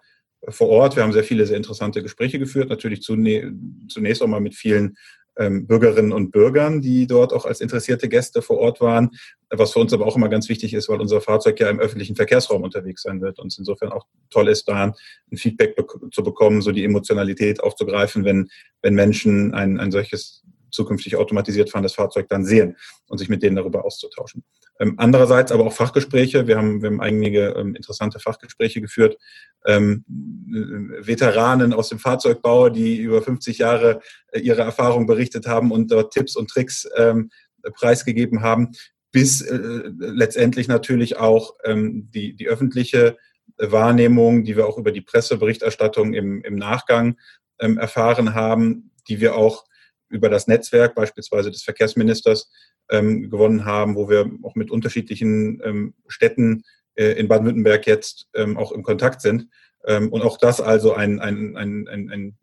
vor 0.49 0.69
Ort. 0.69 0.95
Wir 0.95 1.03
haben 1.03 1.13
sehr 1.13 1.23
viele 1.23 1.45
sehr 1.45 1.57
interessante 1.57 2.03
Gespräche 2.03 2.39
geführt, 2.39 2.69
natürlich 2.69 3.01
zunächst 3.01 4.21
auch 4.21 4.27
mal 4.27 4.41
mit 4.41 4.53
vielen 4.53 4.97
ähm, 5.37 5.67
Bürgerinnen 5.67 6.11
und 6.11 6.31
Bürgern, 6.31 6.81
die 6.81 7.07
dort 7.07 7.31
auch 7.31 7.45
als 7.45 7.61
interessierte 7.61 8.09
Gäste 8.09 8.41
vor 8.41 8.57
Ort 8.57 8.81
waren, 8.81 9.11
was 9.49 9.73
für 9.73 9.79
uns 9.79 9.93
aber 9.93 10.05
auch 10.05 10.15
immer 10.15 10.29
ganz 10.29 10.49
wichtig 10.49 10.73
ist, 10.73 10.89
weil 10.89 10.99
unser 10.99 11.21
Fahrzeug 11.21 11.59
ja 11.59 11.69
im 11.69 11.79
öffentlichen 11.79 12.15
Verkehrsraum 12.15 12.63
unterwegs 12.63 13.03
sein 13.03 13.21
wird 13.21 13.39
und 13.39 13.47
es 13.47 13.57
insofern 13.57 13.91
auch 13.91 14.05
toll 14.29 14.47
ist, 14.47 14.67
da 14.67 14.93
ein 15.31 15.37
Feedback 15.37 15.75
zu 16.11 16.23
bekommen, 16.23 16.61
so 16.61 16.71
die 16.71 16.83
Emotionalität 16.83 17.61
aufzugreifen, 17.61 18.25
wenn, 18.25 18.49
wenn 18.81 18.95
Menschen 18.95 19.53
ein, 19.53 19.79
ein 19.79 19.91
solches 19.91 20.43
zukünftig 20.71 21.15
automatisiert 21.15 21.69
fahrendes 21.69 21.93
Fahrzeug 21.93 22.27
dann 22.29 22.45
sehen 22.45 22.77
und 23.07 23.17
sich 23.17 23.29
mit 23.29 23.43
denen 23.43 23.55
darüber 23.55 23.85
auszutauschen. 23.85 24.43
Ähm, 24.79 24.95
andererseits 24.97 25.51
aber 25.51 25.65
auch 25.65 25.73
Fachgespräche. 25.73 26.47
Wir 26.47 26.57
haben, 26.57 26.81
wir 26.81 26.89
haben 26.89 27.01
einige 27.01 27.55
ähm, 27.57 27.75
interessante 27.75 28.19
Fachgespräche 28.19 28.81
geführt. 28.81 29.17
Ähm, 29.65 30.05
Veteranen 30.07 31.73
aus 31.73 31.89
dem 31.89 31.99
Fahrzeugbau, 31.99 32.69
die 32.69 32.97
über 32.97 33.21
50 33.21 33.57
Jahre 33.59 34.01
äh, 34.31 34.39
ihre 34.39 34.61
Erfahrung 34.61 35.07
berichtet 35.07 35.47
haben 35.47 35.71
und 35.71 35.91
dort 35.91 36.13
Tipps 36.13 36.35
und 36.35 36.49
Tricks 36.49 36.87
ähm, 36.95 37.29
preisgegeben 37.73 38.41
haben, 38.41 38.71
bis 39.11 39.41
äh, 39.41 39.57
letztendlich 39.97 40.67
natürlich 40.67 41.17
auch 41.17 41.55
ähm, 41.63 42.09
die, 42.13 42.35
die 42.35 42.47
öffentliche 42.47 43.17
Wahrnehmung, 43.57 44.43
die 44.43 44.55
wir 44.55 44.67
auch 44.67 44.77
über 44.77 44.91
die 44.91 45.01
Presseberichterstattung 45.01 46.13
im, 46.13 46.43
im 46.43 46.55
Nachgang 46.55 47.17
ähm, 47.59 47.77
erfahren 47.77 48.35
haben, 48.35 48.91
die 49.07 49.19
wir 49.19 49.35
auch 49.35 49.65
über 50.09 50.29
das 50.29 50.47
Netzwerk 50.47 50.95
beispielsweise 50.95 51.51
des 51.51 51.63
Verkehrsministers 51.63 52.51
ähm, 52.89 53.29
gewonnen 53.29 53.65
haben, 53.65 53.95
wo 53.95 54.09
wir 54.09 54.29
auch 54.43 54.55
mit 54.55 54.71
unterschiedlichen 54.71 55.61
ähm, 55.63 55.93
Städten 56.07 56.63
äh, 56.95 57.11
in 57.19 57.27
Baden-Württemberg 57.27 57.85
jetzt 57.87 58.27
ähm, 58.33 58.57
auch 58.57 58.71
im 58.71 58.83
Kontakt 58.83 59.21
sind. 59.21 59.47
Ähm, 59.85 60.11
und 60.11 60.21
auch 60.21 60.37
das 60.37 60.61
also 60.61 60.93
ein, 60.93 61.19
ein, 61.19 61.55
ein, 61.55 61.87
ein, 61.87 62.09
ein 62.09 62.37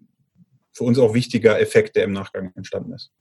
für 0.73 0.85
uns 0.85 0.99
auch 0.99 1.15
wichtiger 1.15 1.61
Effekt, 1.61 1.97
der 1.97 2.05
im 2.05 2.13
Nachgang 2.13 2.53
entstanden 2.57 2.93
ist. 2.93 3.13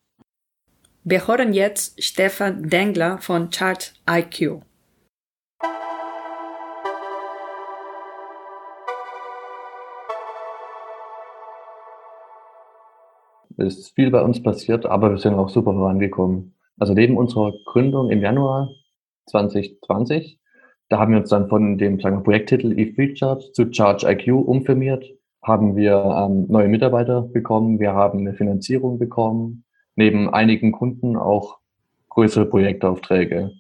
Wir 1.04 1.28
hören 1.28 1.54
jetzt 1.54 2.02
Stefan 2.02 2.70
Dengler 2.70 3.20
von 3.20 3.50
Chart 3.50 3.94
IQ. 4.10 4.62
Ist 13.58 13.96
viel 13.96 14.12
bei 14.12 14.22
uns 14.22 14.42
passiert, 14.42 14.86
aber 14.86 15.12
wir 15.12 15.18
sind 15.18 15.36
auch 15.36 15.50
super 15.50 15.74
vorangekommen. 15.74 16.56
Also 16.78 16.94
neben 16.94 17.18
unserer 17.18 17.54
Gründung 17.66 18.10
im 18.10 18.22
Januar 18.22 18.70
2020, 19.28 20.40
da 20.90 21.00
haben 21.00 21.12
wir 21.12 21.20
uns 21.20 21.30
dann 21.30 21.48
von 21.48 21.78
dem 21.78 22.00
sagen 22.00 22.18
wir, 22.18 22.24
Projekttitel 22.24 22.78
eFreeCharge 22.78 23.52
zu 23.54 23.72
Charge 23.72 24.10
IQ 24.10 24.34
umfirmiert, 24.34 25.06
haben 25.42 25.76
wir 25.76 25.96
ähm, 25.96 26.46
neue 26.50 26.68
Mitarbeiter 26.68 27.22
bekommen, 27.22 27.80
wir 27.80 27.94
haben 27.94 28.20
eine 28.20 28.34
Finanzierung 28.34 28.98
bekommen, 28.98 29.66
neben 29.96 30.34
einigen 30.34 30.72
Kunden 30.72 31.16
auch 31.16 31.58
größere 32.10 32.46
Projektaufträge. 32.46 33.52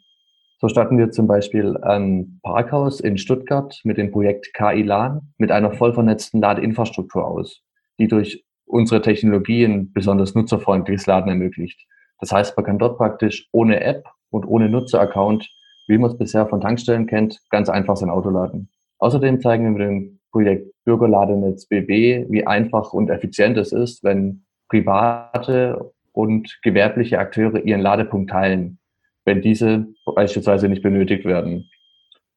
So 0.59 0.69
starten 0.69 0.97
wir 0.97 1.11
zum 1.11 1.27
Beispiel 1.27 1.75
ein 1.77 2.39
Parkhaus 2.41 3.01
in 3.01 3.17
Stuttgart 3.17 3.81
mit 3.83 3.97
dem 3.97 4.11
Projekt 4.11 4.53
KI 4.53 4.83
LAN 4.83 5.33
mit 5.37 5.51
einer 5.51 5.73
voll 5.73 5.93
vernetzten 5.93 6.39
Ladeinfrastruktur 6.39 7.27
aus, 7.27 7.61
die 7.99 8.07
durch 8.07 8.45
unsere 8.65 9.01
Technologie 9.01 9.63
ein 9.63 9.91
besonders 9.93 10.35
nutzerfreundliches 10.35 11.05
Laden 11.05 11.29
ermöglicht. 11.29 11.85
Das 12.19 12.31
heißt, 12.31 12.55
man 12.57 12.65
kann 12.65 12.79
dort 12.79 12.97
praktisch 12.97 13.47
ohne 13.51 13.81
App 13.81 14.05
und 14.29 14.45
ohne 14.45 14.69
Nutzeraccount, 14.69 15.49
wie 15.87 15.97
man 15.97 16.11
es 16.11 16.17
bisher 16.17 16.47
von 16.47 16.61
Tankstellen 16.61 17.07
kennt, 17.07 17.39
ganz 17.49 17.69
einfach 17.69 17.97
sein 17.97 18.09
Auto 18.09 18.29
laden. 18.29 18.69
Außerdem 18.99 19.41
zeigen 19.41 19.65
wir 19.65 19.71
mit 19.71 19.81
dem 19.81 20.19
Projekt 20.31 20.71
Bürgerladenetz 20.85 21.67
BB, 21.67 22.31
wie 22.31 22.47
einfach 22.47 22.93
und 22.93 23.09
effizient 23.09 23.57
es 23.57 23.71
ist, 23.71 24.03
wenn 24.03 24.45
private 24.69 25.91
und 26.13 26.59
gewerbliche 26.63 27.19
Akteure 27.19 27.63
ihren 27.63 27.81
Ladepunkt 27.81 28.31
teilen, 28.31 28.79
wenn 29.25 29.41
diese 29.41 29.87
beispielsweise 30.15 30.69
nicht 30.69 30.81
benötigt 30.81 31.25
werden 31.25 31.69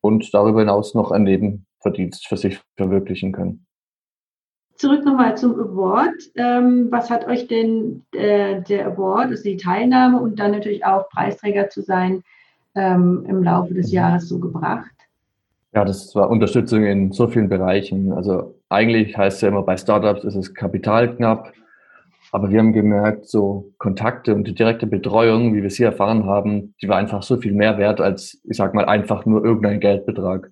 und 0.01 0.33
darüber 0.35 0.61
hinaus 0.61 0.95
noch 0.95 1.13
ein 1.13 1.23
Nebenverdienst 1.23 2.27
für 2.27 2.37
sich 2.37 2.61
verwirklichen 2.77 3.33
können 3.33 3.66
zurück 4.77 5.05
nochmal 5.05 5.37
zum 5.37 5.59
Award. 5.59 6.15
Ähm, 6.37 6.89
was 6.91 7.11
hat 7.11 7.27
euch 7.27 7.49
denn 7.49 8.05
äh, 8.13 8.63
der 8.63 8.87
Award, 8.87 9.31
also 9.31 9.43
die 9.43 9.57
Teilnahme 9.57 10.21
und 10.21 10.39
dann 10.39 10.53
natürlich 10.53 10.85
auch 10.85 11.09
Preisträger 11.09 11.69
zu 11.69 11.83
sein, 11.83 12.23
ähm, 12.75 13.25
im 13.29 13.43
Laufe 13.43 13.75
des 13.75 13.91
Jahres 13.91 14.29
so 14.29 14.39
gebracht? 14.39 14.91
Ja, 15.73 15.85
das 15.85 16.15
war 16.15 16.31
Unterstützung 16.31 16.85
in 16.85 17.13
so 17.13 17.29
vielen 17.29 17.49
Bereichen. 17.49 18.13
Also 18.13 18.55
eigentlich 18.69 19.17
heißt 19.17 19.37
es 19.37 19.41
ja 19.43 19.49
immer, 19.49 19.63
bei 19.63 19.77
Startups 19.77 20.25
ist 20.25 20.37
es 20.37 20.55
kapitalknapp. 20.55 21.53
Aber 22.33 22.51
wir 22.51 22.59
haben 22.59 22.73
gemerkt, 22.73 23.27
so 23.29 23.73
Kontakte 23.79 24.35
und 24.35 24.47
die 24.47 24.55
direkte 24.55 24.87
Betreuung, 24.87 25.55
wie 25.55 25.63
wir 25.63 25.71
sie 25.71 25.85
erfahren 25.85 26.27
haben, 26.27 26.75
die 26.83 26.89
war 26.89 26.97
einfach 26.97 27.23
so 27.23 27.37
viel 27.37 27.53
mehr 27.53 27.79
wert 27.79 28.01
als, 28.01 28.41
ich 28.45 28.57
sag 28.57 28.75
mal, 28.75 28.85
einfach 28.85 29.27
nur 29.27 29.45
irgendein 29.45 29.81
Geldbetrag. 29.81 30.51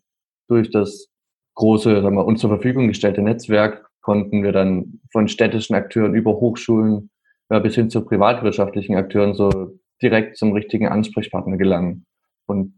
Durch 0.49 0.71
das 0.71 1.09
große, 1.55 2.03
sagen 2.03 2.17
wir, 2.17 2.25
uns 2.25 2.41
zur 2.41 2.51
Verfügung 2.51 2.89
gestellte 2.89 3.23
Netzwerk 3.23 3.85
konnten 4.05 4.43
wir 4.43 4.53
dann 4.53 5.01
von 5.11 5.29
städtischen 5.29 5.75
Akteuren 5.75 6.15
über 6.15 6.35
Hochschulen 6.35 7.11
ja, 7.51 7.59
bis 7.59 7.75
hin 7.75 7.89
zu 7.89 8.05
privatwirtschaftlichen 8.05 8.97
Akteuren 8.97 9.35
so 9.35 9.79
direkt 10.03 10.37
zum 10.37 10.53
richtigen 10.53 10.87
Ansprechpartner 10.87 11.57
gelangen. 11.57 12.05
Und 12.47 12.75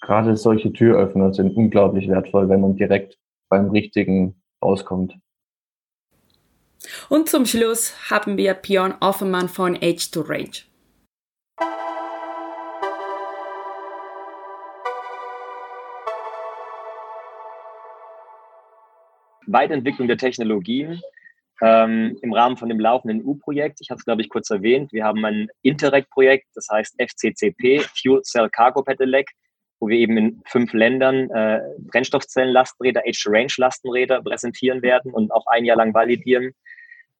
gerade 0.00 0.36
solche 0.36 0.72
Türöffner 0.72 1.34
sind 1.34 1.56
unglaublich 1.56 2.08
wertvoll, 2.08 2.48
wenn 2.48 2.60
man 2.60 2.76
direkt 2.76 3.18
beim 3.48 3.70
Richtigen 3.70 4.40
rauskommt. 4.62 5.14
Und 7.08 7.28
zum 7.28 7.44
Schluss 7.44 8.10
haben 8.10 8.36
wir 8.36 8.54
Björn 8.54 8.94
Offenmann 9.00 9.48
von 9.48 9.76
Age 9.76 10.10
to 10.12 10.20
Rage. 10.20 10.62
Weiterentwicklung 19.46 20.08
der 20.08 20.18
Technologien 20.18 21.00
ähm, 21.62 22.18
im 22.22 22.32
Rahmen 22.32 22.56
von 22.56 22.68
dem 22.68 22.80
laufenden 22.80 23.24
U-Projekt. 23.24 23.78
Ich 23.80 23.90
habe 23.90 23.98
es, 23.98 24.04
glaube 24.04 24.22
ich, 24.22 24.28
kurz 24.28 24.50
erwähnt. 24.50 24.92
Wir 24.92 25.04
haben 25.04 25.24
ein 25.24 25.48
Interreg-Projekt, 25.62 26.48
das 26.54 26.68
heißt 26.70 26.96
FCCP, 27.00 27.82
Fuel 28.00 28.22
Cell 28.22 28.50
Cargo 28.50 28.82
Pedelec, 28.82 29.30
wo 29.78 29.88
wir 29.88 29.98
eben 29.98 30.16
in 30.16 30.42
fünf 30.46 30.72
Ländern 30.72 31.30
äh, 31.30 31.60
Brennstoffzellen-Lastenräder, 31.90 33.02
Age-Range-Lastenräder 33.06 34.22
präsentieren 34.22 34.82
werden 34.82 35.12
und 35.12 35.30
auch 35.30 35.46
ein 35.46 35.64
Jahr 35.64 35.76
lang 35.76 35.94
validieren. 35.94 36.52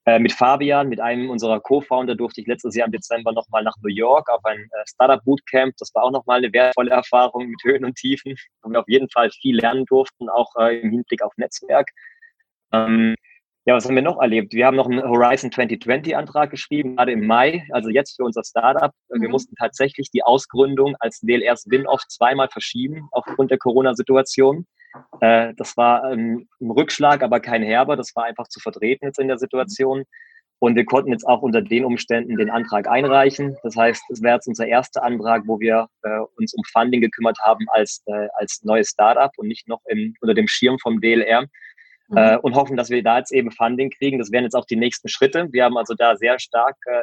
Äh, 0.05 0.19
mit 0.19 0.33
Fabian, 0.33 0.89
mit 0.89 0.99
einem 0.99 1.31
unserer 1.31 1.61
Co-Founder, 1.61 2.17
durfte 2.17 2.41
ich 2.41 2.49
letztes 2.49 2.75
Jahr 2.75 2.87
im 2.87 2.93
Dezember 2.93 3.31
nochmal 3.33 3.63
nach 3.63 3.77
New 3.83 3.95
York 3.95 4.29
auf 4.29 4.45
ein 4.45 4.59
äh, 4.59 4.85
Startup 4.87 5.23
Bootcamp. 5.25 5.75
Das 5.79 5.95
war 5.95 6.03
auch 6.03 6.11
nochmal 6.11 6.39
eine 6.39 6.53
wertvolle 6.53 6.91
Erfahrung 6.91 7.47
mit 7.47 7.61
Höhen 7.63 7.85
und 7.85 7.95
Tiefen, 7.95 8.35
wo 8.63 8.71
wir 8.71 8.81
auf 8.81 8.89
jeden 8.89 9.09
Fall 9.11 9.31
viel 9.31 9.61
lernen 9.61 9.85
durften, 9.85 10.29
auch 10.29 10.51
äh, 10.59 10.81
im 10.81 10.91
Hinblick 10.91 11.23
auf 11.23 11.33
Netzwerk. 11.37 11.89
Ähm, 12.73 13.15
ja, 13.65 13.77
was 13.77 13.87
haben 13.87 13.95
wir 13.95 14.03
noch 14.03 14.21
erlebt? 14.21 14.55
Wir 14.55 14.67
haben 14.67 14.77
noch 14.77 14.91
einen 14.91 15.03
Horizon 15.03 15.53
2020 15.53 16.17
Antrag 16.17 16.51
geschrieben, 16.51 16.97
gerade 16.97 17.13
im 17.13 17.27
Mai, 17.27 17.65
also 17.71 17.91
jetzt 17.91 18.17
für 18.17 18.25
unser 18.25 18.43
Startup. 18.43 18.91
Wir 19.09 19.29
mhm. 19.29 19.31
mussten 19.31 19.55
tatsächlich 19.55 20.11
die 20.11 20.25
Ausgründung 20.25 20.97
als 20.99 21.21
DLR 21.21 21.57
Spin-off 21.57 22.03
zweimal 22.09 22.49
verschieben 22.49 23.07
aufgrund 23.13 23.53
der 23.53 23.59
Corona-Situation. 23.59 24.67
Äh, 25.21 25.55
das 25.57 25.77
war 25.77 26.03
ein, 26.05 26.49
ein 26.61 26.71
Rückschlag, 26.73 27.23
aber 27.23 27.39
kein 27.39 27.63
herber. 27.63 27.97
Das 27.97 28.17
war 28.17 28.25
einfach 28.25 28.49
zu 28.49 28.59
vertreten 28.59 29.07
jetzt 29.07 29.21
in 29.21 29.29
der 29.29 29.39
Situation. 29.39 30.05
Und 30.59 30.77
wir 30.77 30.85
konnten 30.85 31.11
jetzt 31.11 31.27
auch 31.27 31.43
unter 31.43 31.61
den 31.61 31.85
Umständen 31.85 32.37
den 32.37 32.51
Antrag 32.51 32.89
einreichen. 32.89 33.57
Das 33.63 33.77
heißt, 33.77 34.03
es 34.11 34.23
wäre 34.23 34.35
jetzt 34.35 34.47
unser 34.47 34.67
erster 34.67 35.03
Antrag, 35.03 35.43
wo 35.47 35.59
wir 35.59 35.89
äh, 36.03 36.21
uns 36.37 36.55
um 36.55 36.63
Funding 36.73 37.01
gekümmert 37.01 37.39
haben 37.43 37.67
als, 37.69 38.03
äh, 38.07 38.29
als 38.35 38.61
neues 38.63 38.91
Startup 38.91 39.31
und 39.37 39.49
nicht 39.49 39.67
noch 39.69 39.81
im, 39.87 40.15
unter 40.21 40.35
dem 40.35 40.47
Schirm 40.47 40.79
vom 40.79 41.01
DLR 41.01 41.47
mhm. 42.13 42.19
äh, 42.19 42.37
und 42.39 42.55
hoffen, 42.55 42.77
dass 42.77 42.91
wir 42.91 43.03
da 43.03 43.19
jetzt 43.19 43.33
eben 43.33 43.51
Funding 43.51 43.91
kriegen. 43.91 44.19
Das 44.19 44.31
wären 44.31 44.45
jetzt 44.45 44.55
auch 44.55 44.67
die 44.67 44.77
nächsten 44.77 45.09
Schritte. 45.09 45.49
Wir 45.51 45.65
haben 45.65 45.77
also 45.77 45.95
da 45.95 46.17
sehr 46.17 46.39
stark 46.39 46.77
äh, 46.87 47.03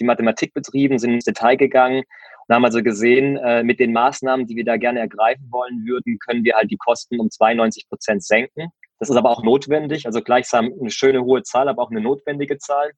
die 0.00 0.04
Mathematik 0.04 0.54
betrieben, 0.54 0.98
sind 0.98 1.12
ins 1.12 1.24
Detail 1.24 1.56
gegangen 1.56 2.04
und 2.46 2.54
haben 2.54 2.64
also 2.64 2.82
gesehen, 2.82 3.36
äh, 3.36 3.62
mit 3.62 3.80
den 3.80 3.92
Maßnahmen, 3.92 4.46
die 4.46 4.56
wir 4.56 4.64
da 4.64 4.76
gerne 4.76 5.00
ergreifen 5.00 5.48
wollen 5.50 5.84
würden, 5.84 6.18
können 6.18 6.44
wir 6.44 6.54
halt 6.54 6.70
die 6.70 6.76
Kosten 6.76 7.20
um 7.20 7.30
92 7.30 7.88
Prozent 7.88 8.24
senken. 8.24 8.68
Das 8.98 9.10
ist 9.10 9.16
aber 9.16 9.30
auch 9.30 9.42
notwendig, 9.42 10.06
also 10.06 10.22
gleichsam 10.22 10.72
eine 10.80 10.90
schöne 10.90 11.22
hohe 11.22 11.42
Zahl, 11.42 11.68
aber 11.68 11.82
auch 11.82 11.90
eine 11.90 12.00
notwendige 12.00 12.58
Zahl. 12.58 12.92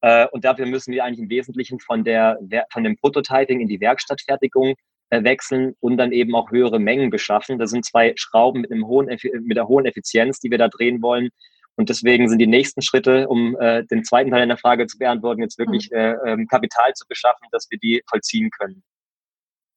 Äh, 0.00 0.26
und 0.32 0.44
dafür 0.44 0.66
müssen 0.66 0.92
wir 0.92 1.04
eigentlich 1.04 1.20
im 1.20 1.30
Wesentlichen 1.30 1.78
von, 1.80 2.04
der, 2.04 2.38
von 2.72 2.84
dem 2.84 2.96
Prototyping 2.96 3.60
in 3.60 3.68
die 3.68 3.80
Werkstattfertigung 3.80 4.70
äh, 4.70 4.74
wechseln 5.10 5.74
und 5.80 5.96
dann 5.96 6.12
eben 6.12 6.34
auch 6.34 6.50
höhere 6.50 6.78
Mengen 6.78 7.10
beschaffen. 7.10 7.58
Das 7.58 7.70
sind 7.70 7.84
zwei 7.84 8.12
Schrauben 8.16 8.62
mit, 8.62 8.72
einem 8.72 8.86
hohen, 8.86 9.06
mit 9.06 9.58
einer 9.58 9.68
hohen 9.68 9.86
Effizienz, 9.86 10.40
die 10.40 10.50
wir 10.50 10.58
da 10.58 10.68
drehen 10.68 11.02
wollen. 11.02 11.30
Und 11.76 11.90
deswegen 11.90 12.28
sind 12.28 12.38
die 12.38 12.46
nächsten 12.46 12.80
Schritte, 12.82 13.28
um 13.28 13.56
äh, 13.60 13.84
den 13.84 14.02
zweiten 14.02 14.30
Teil 14.30 14.46
der 14.46 14.56
Frage 14.56 14.86
zu 14.86 14.98
beantworten, 14.98 15.42
jetzt 15.42 15.58
wirklich 15.58 15.90
mhm. 15.90 15.98
äh, 15.98 16.14
ähm, 16.26 16.46
Kapital 16.48 16.92
zu 16.94 17.06
beschaffen, 17.06 17.46
dass 17.52 17.66
wir 17.70 17.78
die 17.78 18.02
vollziehen 18.08 18.50
können. 18.50 18.82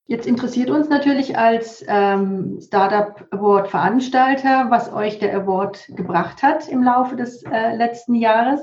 Jetzt 0.05 0.25
interessiert 0.25 0.71
uns 0.71 0.89
natürlich 0.89 1.38
als 1.38 1.86
ähm, 1.88 2.59
Startup 2.59 3.27
Award 3.31 3.67
Veranstalter, 3.67 4.71
was 4.71 4.91
euch 4.91 5.19
der 5.19 5.36
Award 5.36 5.88
gebracht 5.95 6.41
hat 6.41 6.67
im 6.67 6.81
Laufe 6.81 7.15
des 7.15 7.43
äh, 7.43 7.75
letzten 7.75 8.15
Jahres. 8.15 8.62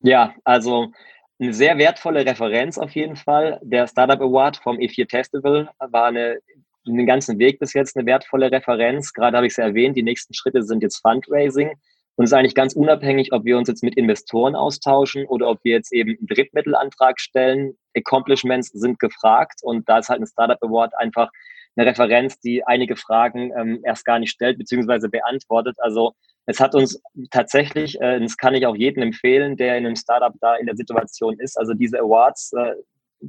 Ja, 0.00 0.32
also 0.44 0.92
eine 1.40 1.52
sehr 1.52 1.78
wertvolle 1.78 2.26
Referenz 2.26 2.78
auf 2.78 2.90
jeden 2.92 3.16
Fall. 3.16 3.60
Der 3.62 3.86
Startup 3.86 4.20
Award 4.20 4.56
vom 4.56 4.76
E4 4.76 5.08
Festival 5.08 5.70
war 5.78 6.06
eine, 6.06 6.38
den 6.86 7.06
ganzen 7.06 7.38
Weg 7.38 7.60
bis 7.60 7.74
jetzt 7.74 7.96
eine 7.96 8.06
wertvolle 8.06 8.50
Referenz. 8.50 9.12
Gerade 9.12 9.36
habe 9.36 9.46
ich 9.46 9.52
es 9.52 9.58
erwähnt, 9.58 9.96
die 9.96 10.02
nächsten 10.02 10.34
Schritte 10.34 10.62
sind 10.62 10.82
jetzt 10.82 11.00
Fundraising. 11.00 11.70
Und 12.16 12.24
es 12.24 12.32
ist 12.32 12.36
eigentlich 12.36 12.56
ganz 12.56 12.74
unabhängig, 12.74 13.32
ob 13.32 13.44
wir 13.44 13.56
uns 13.56 13.68
jetzt 13.68 13.84
mit 13.84 13.96
Investoren 13.96 14.56
austauschen 14.56 15.24
oder 15.26 15.48
ob 15.48 15.60
wir 15.62 15.74
jetzt 15.74 15.92
eben 15.92 16.16
einen 16.18 16.26
Drittmittelantrag 16.26 17.20
stellen. 17.20 17.74
Accomplishments 17.96 18.70
sind 18.70 18.98
gefragt 18.98 19.60
und 19.62 19.88
da 19.88 19.98
ist 19.98 20.08
halt 20.08 20.20
ein 20.20 20.26
Startup 20.26 20.60
Award 20.60 20.98
einfach 20.98 21.30
eine 21.76 21.88
Referenz, 21.88 22.40
die 22.40 22.66
einige 22.66 22.96
Fragen 22.96 23.52
ähm, 23.56 23.80
erst 23.84 24.04
gar 24.04 24.18
nicht 24.18 24.32
stellt 24.32 24.58
beziehungsweise 24.58 25.08
beantwortet. 25.08 25.76
Also 25.78 26.14
es 26.48 26.60
hat 26.60 26.74
uns 26.74 26.98
tatsächlich, 27.30 28.00
äh, 28.00 28.18
das 28.20 28.38
kann 28.38 28.54
ich 28.54 28.64
auch 28.64 28.74
jedem 28.74 29.02
empfehlen, 29.02 29.58
der 29.58 29.76
in 29.76 29.84
einem 29.84 29.96
Startup 29.96 30.32
da 30.40 30.56
in 30.56 30.64
der 30.64 30.76
Situation 30.76 31.38
ist. 31.38 31.58
Also 31.58 31.74
diese 31.74 32.00
Awards, 32.00 32.52
äh, 32.54 32.72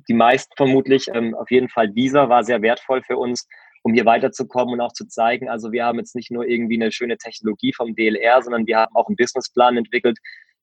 die 0.08 0.14
meisten 0.14 0.54
vermutlich, 0.56 1.08
ähm, 1.14 1.36
auf 1.36 1.52
jeden 1.52 1.68
Fall 1.68 1.90
dieser 1.90 2.30
war 2.30 2.46
sehr 2.46 2.62
wertvoll 2.62 3.04
für 3.04 3.18
uns, 3.18 3.46
um 3.84 3.94
hier 3.94 4.06
weiterzukommen 4.06 4.76
und 4.76 4.82
auch 4.82 4.94
zu 4.94 5.06
zeigen, 5.06 5.50
also 5.50 5.74
wir 5.74 5.84
haben 5.84 6.00
jetzt 6.00 6.16
nicht 6.16 6.32
nur 6.32 6.48
irgendwie 6.48 6.82
eine 6.82 6.94
schöne 6.94 7.18
Technologie 7.18 7.74
vom 7.74 7.94
DLR, 7.94 8.42
sondern 8.42 8.66
wir 8.68 8.78
haben 8.78 8.96
auch 8.96 9.08
einen 9.08 9.18
Businessplan 9.18 9.76
entwickelt, 9.76 10.18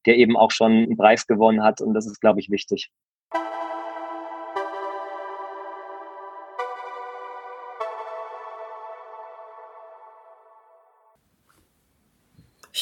der 0.07 0.17
eben 0.17 0.37
auch 0.37 0.51
schon 0.51 0.73
einen 0.73 0.97
Preis 0.97 1.27
gewonnen 1.27 1.63
hat 1.63 1.83
und 1.83 1.93
das 1.93 2.07
ist, 2.07 2.21
glaube 2.21 2.41
ich, 2.41 2.51
wichtig. 2.51 2.89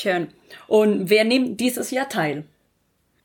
Schön. 0.05 0.29
Und 0.67 1.09
wer 1.09 1.25
nimmt 1.25 1.61
dieses 1.61 1.91
Jahr 1.91 2.11
teil? 2.11 2.45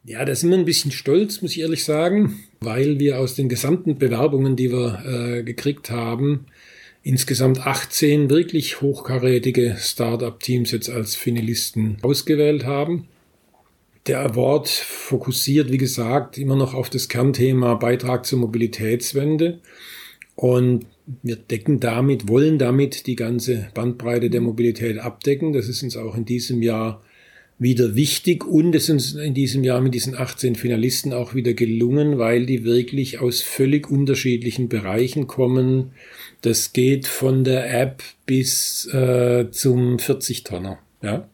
Ja, 0.05 0.24
da 0.24 0.33
sind 0.33 0.50
wir 0.50 0.57
ein 0.57 0.63
bisschen 0.63 0.91
stolz, 0.91 1.41
muss 1.41 1.51
ich 1.51 1.59
ehrlich 1.59 1.83
sagen, 1.83 2.39
weil 2.62 3.00
wir 3.00 3.19
aus 3.19 3.36
den 3.36 3.50
gesamten 3.50 3.98
Bewerbungen, 3.98 4.55
die 4.55 4.71
wir 4.71 5.03
äh, 5.05 5.43
gekriegt 5.43 5.91
haben, 5.91 6.45
insgesamt 7.03 7.67
18 7.67 8.29
wirklich 8.29 8.79
hochkarätige 8.79 9.75
Startup-Teams 9.77 10.71
jetzt 10.71 10.89
als 10.89 11.17
Finalisten 11.17 11.98
ausgewählt 12.01 12.65
haben. 12.65 13.09
Der 14.07 14.21
Award 14.21 14.69
fokussiert, 14.69 15.74
wie 15.74 15.77
gesagt, 15.77 16.38
immer 16.38 16.55
noch 16.55 16.74
auf 16.74 16.89
das 16.89 17.09
Kernthema 17.09 17.75
Beitrag 17.75 18.25
zur 18.25 18.39
Mobilitätswende. 18.39 19.59
Und 20.36 20.86
wir 21.24 21.36
decken 21.36 21.80
damit, 21.80 22.28
wollen 22.28 22.60
damit 22.60 23.08
die 23.08 23.16
ganze 23.16 23.70
Bandbreite 23.74 24.30
der 24.30 24.42
Mobilität 24.42 25.00
abdecken. 25.00 25.54
Das 25.54 25.68
ist 25.68 25.84
uns 25.84 25.98
auch 25.98 26.16
in 26.16 26.25
diesem 26.25 26.62
Jahr 26.62 27.04
wieder 27.58 27.94
wichtig 27.94 28.46
und 28.46 28.74
es 28.74 28.84
ist 28.84 28.89
uns 28.89 29.13
in 29.16 29.34
diesem 29.34 29.66
Jahr 29.66 29.82
mit 29.82 29.94
diesen 29.94 30.16
18 30.16 30.56
Finalisten 30.56 31.12
auch 31.12 31.36
wieder 31.36 31.54
gelungen, 31.54 32.18
weil 32.18 32.46
die 32.46 32.63
wirklich 32.63 33.20
aus 33.20 33.42
völlig 33.42 33.92
unterschiedlichen 33.92 34.70
Bereichen 34.70 35.28
kommen. 35.28 35.92
Das 36.42 36.72
geht 36.72 37.06
von 37.06 37.44
der 37.44 37.70
App 37.82 38.01
bis 38.25 38.86
äh, 38.94 39.51
zum 39.51 39.98
40-Tonner. 39.98 40.80
Ja? 41.01 41.30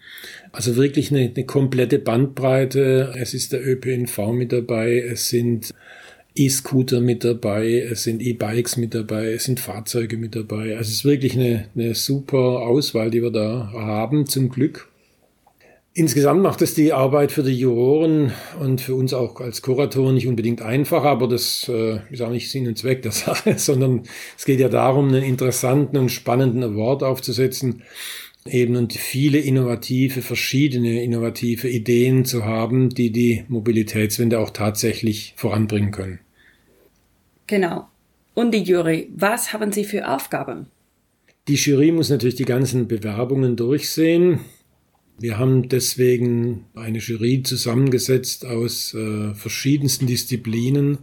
Also 0.51 0.75
wirklich 0.75 1.11
eine, 1.11 1.31
eine 1.35 1.45
komplette 1.45 1.99
Bandbreite. 1.99 3.13
Es 3.15 3.35
ist 3.35 3.51
der 3.51 3.65
ÖPNV 3.65 4.31
mit 4.31 4.51
dabei, 4.51 4.97
es 4.97 5.29
sind 5.29 5.73
E-Scooter 6.35 6.99
mit 6.99 7.23
dabei, 7.23 7.79
es 7.79 8.03
sind 8.03 8.21
E-Bikes 8.21 8.75
mit 8.77 8.93
dabei, 8.93 9.33
es 9.33 9.45
sind 9.45 9.59
Fahrzeuge 9.59 10.17
mit 10.17 10.35
dabei. 10.35 10.75
Also 10.77 10.89
es 10.89 10.97
ist 10.97 11.05
wirklich 11.05 11.35
eine, 11.35 11.69
eine 11.75 11.95
super 11.95 12.37
Auswahl, 12.37 13.09
die 13.09 13.23
wir 13.23 13.31
da 13.31 13.71
haben, 13.73 14.25
zum 14.27 14.49
Glück. 14.49 14.89
Insgesamt 15.97 16.41
macht 16.41 16.61
es 16.61 16.73
die 16.73 16.91
Arbeit 16.91 17.31
für 17.31 17.41
die 17.41 17.57
Juroren 17.57 18.33
und 18.59 18.81
für 18.81 18.95
uns 18.95 19.13
auch 19.13 19.39
als 19.39 19.61
Kuratoren 19.61 20.15
nicht 20.15 20.27
unbedingt 20.27 20.61
einfacher, 20.61 21.07
aber 21.07 21.29
das 21.29 21.69
äh, 21.69 21.99
ist 22.11 22.21
auch 22.21 22.31
nicht 22.31 22.51
Sinn 22.51 22.67
und 22.67 22.77
Zweck 22.77 23.01
der 23.01 23.13
Sache, 23.13 23.53
sondern 23.57 24.03
es 24.37 24.43
geht 24.43 24.59
ja 24.59 24.67
darum, 24.67 25.07
einen 25.07 25.23
interessanten 25.23 25.95
und 25.95 26.09
spannenden 26.09 26.63
Award 26.63 27.01
aufzusetzen, 27.01 27.83
eben 28.45 28.75
und 28.75 28.91
viele 28.91 29.37
innovative, 29.37 30.21
verschiedene 30.21 31.01
innovative 31.01 31.69
Ideen 31.69 32.25
zu 32.25 32.43
haben, 32.43 32.89
die 32.89 33.11
die 33.11 33.45
Mobilitätswende 33.47 34.39
auch 34.39 34.49
tatsächlich 34.49 35.33
voranbringen 35.37 35.91
können. 35.91 36.19
Genau. 37.47 37.87
Und 38.33 38.51
die 38.51 38.63
Jury, 38.63 39.09
was 39.15 39.53
haben 39.53 39.71
Sie 39.71 39.85
für 39.85 40.07
Aufgaben? 40.07 40.67
Die 41.47 41.55
Jury 41.55 41.91
muss 41.91 42.09
natürlich 42.09 42.35
die 42.35 42.45
ganzen 42.45 42.87
Bewerbungen 42.87 43.55
durchsehen. 43.55 44.39
Wir 45.17 45.37
haben 45.37 45.69
deswegen 45.69 46.65
eine 46.75 46.97
Jury 46.97 47.43
zusammengesetzt 47.43 48.45
aus 48.45 48.93
äh, 48.93 49.33
verschiedensten 49.33 50.07
Disziplinen, 50.07 50.97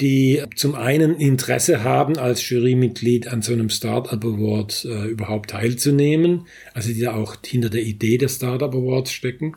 die 0.00 0.42
zum 0.54 0.74
einen 0.74 1.16
Interesse 1.16 1.82
haben, 1.82 2.18
als 2.18 2.48
Jurymitglied 2.48 3.28
an 3.28 3.42
so 3.42 3.52
einem 3.52 3.70
Startup 3.70 4.22
Award 4.24 4.84
äh, 4.84 5.06
überhaupt 5.06 5.50
teilzunehmen, 5.50 6.46
also 6.74 6.92
die 6.92 7.00
da 7.00 7.14
auch 7.14 7.36
hinter 7.44 7.70
der 7.70 7.82
Idee 7.82 8.18
der 8.18 8.28
Startup 8.28 8.72
Awards 8.72 9.12
stecken, 9.12 9.56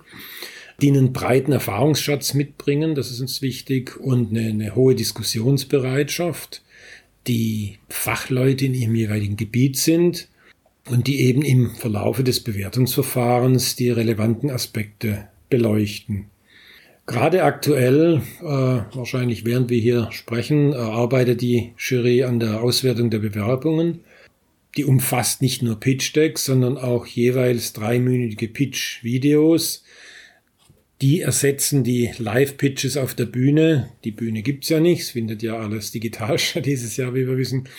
die 0.81 0.89
einen 0.89 1.13
breiten 1.13 1.51
Erfahrungsschatz 1.51 2.33
mitbringen, 2.33 2.95
das 2.95 3.11
ist 3.11 3.19
uns 3.19 3.41
wichtig, 3.41 3.97
und 3.99 4.29
eine, 4.29 4.49
eine 4.49 4.75
hohe 4.75 4.95
Diskussionsbereitschaft, 4.95 6.61
die 7.27 7.79
Fachleute 7.89 8.65
in 8.65 8.73
ihrem 8.73 8.95
jeweiligen 8.95 9.37
Gebiet 9.37 9.77
sind 9.77 10.27
und 10.89 11.07
die 11.07 11.21
eben 11.21 11.41
im 11.41 11.71
Verlaufe 11.71 12.23
des 12.23 12.41
Bewertungsverfahrens 12.41 13.75
die 13.75 13.89
relevanten 13.89 14.49
Aspekte 14.49 15.27
beleuchten. 15.49 16.27
Gerade 17.05 17.43
aktuell, 17.43 18.21
äh, 18.41 18.43
wahrscheinlich 18.43 19.45
während 19.45 19.69
wir 19.69 19.79
hier 19.79 20.09
sprechen, 20.11 20.73
äh, 20.73 20.75
arbeitet 20.75 21.41
die 21.41 21.71
Jury 21.77 22.23
an 22.23 22.39
der 22.41 22.61
Auswertung 22.61 23.09
der 23.09 23.19
Bewerbungen. 23.19 24.01
Die 24.75 24.83
umfasst 24.83 25.41
nicht 25.41 25.63
nur 25.63 25.79
Pitch-Decks, 25.79 26.43
sondern 26.45 26.77
auch 26.77 27.07
jeweils 27.07 27.71
dreiminütige 27.71 28.49
Pitch-Videos. 28.49 29.83
Die 31.01 31.21
ersetzen 31.21 31.83
die 31.83 32.11
Live-Pitches 32.17 32.97
auf 32.97 33.13
der 33.13 33.25
Bühne. 33.25 33.89
Die 34.03 34.11
Bühne 34.11 34.41
gibt's 34.41 34.69
ja 34.69 34.79
nicht, 34.79 35.01
es 35.01 35.09
findet 35.11 35.43
ja 35.43 35.57
alles 35.57 35.91
digital 35.91 36.39
statt 36.39 36.65
dieses 36.65 36.97
Jahr, 36.97 37.13
wie 37.13 37.27
wir 37.27 37.37
wissen. 37.37 37.69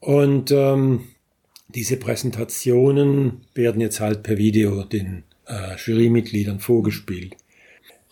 Und 0.00 0.50
ähm, 0.50 1.00
diese 1.68 1.96
Präsentationen 1.96 3.42
werden 3.54 3.80
jetzt 3.80 4.00
halt 4.00 4.22
per 4.22 4.38
Video 4.38 4.84
den 4.84 5.24
äh, 5.46 5.76
Jurymitgliedern 5.76 6.60
vorgespielt. 6.60 7.36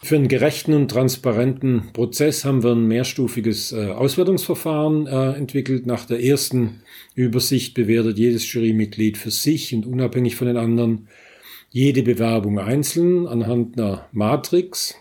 Für 0.02 0.16
einen 0.16 0.28
gerechten 0.28 0.74
und 0.74 0.90
transparenten 0.90 1.92
Prozess 1.94 2.44
haben 2.44 2.62
wir 2.62 2.72
ein 2.72 2.86
mehrstufiges 2.86 3.72
äh, 3.72 3.86
Auswertungsverfahren 3.86 5.06
äh, 5.06 5.32
entwickelt. 5.32 5.86
Nach 5.86 6.04
der 6.04 6.22
ersten 6.22 6.82
Übersicht 7.14 7.72
bewertet 7.72 8.18
jedes 8.18 8.52
Jurymitglied 8.52 9.16
für 9.16 9.30
sich 9.30 9.74
und 9.74 9.86
unabhängig 9.86 10.36
von 10.36 10.46
den 10.46 10.58
anderen 10.58 11.08
jede 11.74 12.04
Bewerbung 12.04 12.60
einzeln 12.60 13.26
anhand 13.26 13.76
einer 13.76 14.08
Matrix. 14.12 14.94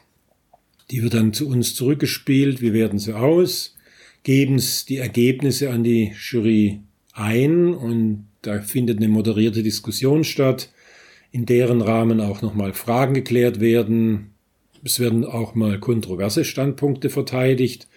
Die 0.89 1.03
wird 1.03 1.13
dann 1.13 1.31
zu 1.31 1.47
uns 1.47 1.75
zurückgespielt. 1.75 2.61
Wir 2.61 2.73
werten 2.73 2.97
sie 2.97 3.13
aus, 3.15 3.75
geben 4.23 4.59
die 4.89 4.97
Ergebnisse 4.97 5.69
an 5.69 5.83
die 5.83 6.13
Jury 6.19 6.79
ein 7.13 7.75
und 7.75 8.25
da 8.41 8.59
findet 8.59 8.97
eine 8.97 9.07
moderierte 9.07 9.61
Diskussion 9.61 10.23
statt, 10.23 10.71
in 11.31 11.45
deren 11.45 11.79
Rahmen 11.79 12.19
auch 12.19 12.41
nochmal 12.41 12.73
Fragen 12.73 13.13
geklärt 13.13 13.59
werden. 13.59 14.31
Es 14.83 14.99
werden 14.99 15.25
auch 15.25 15.53
mal 15.53 15.79
kontroverse 15.79 16.43
Standpunkte 16.43 17.11
verteidigt. 17.11 17.87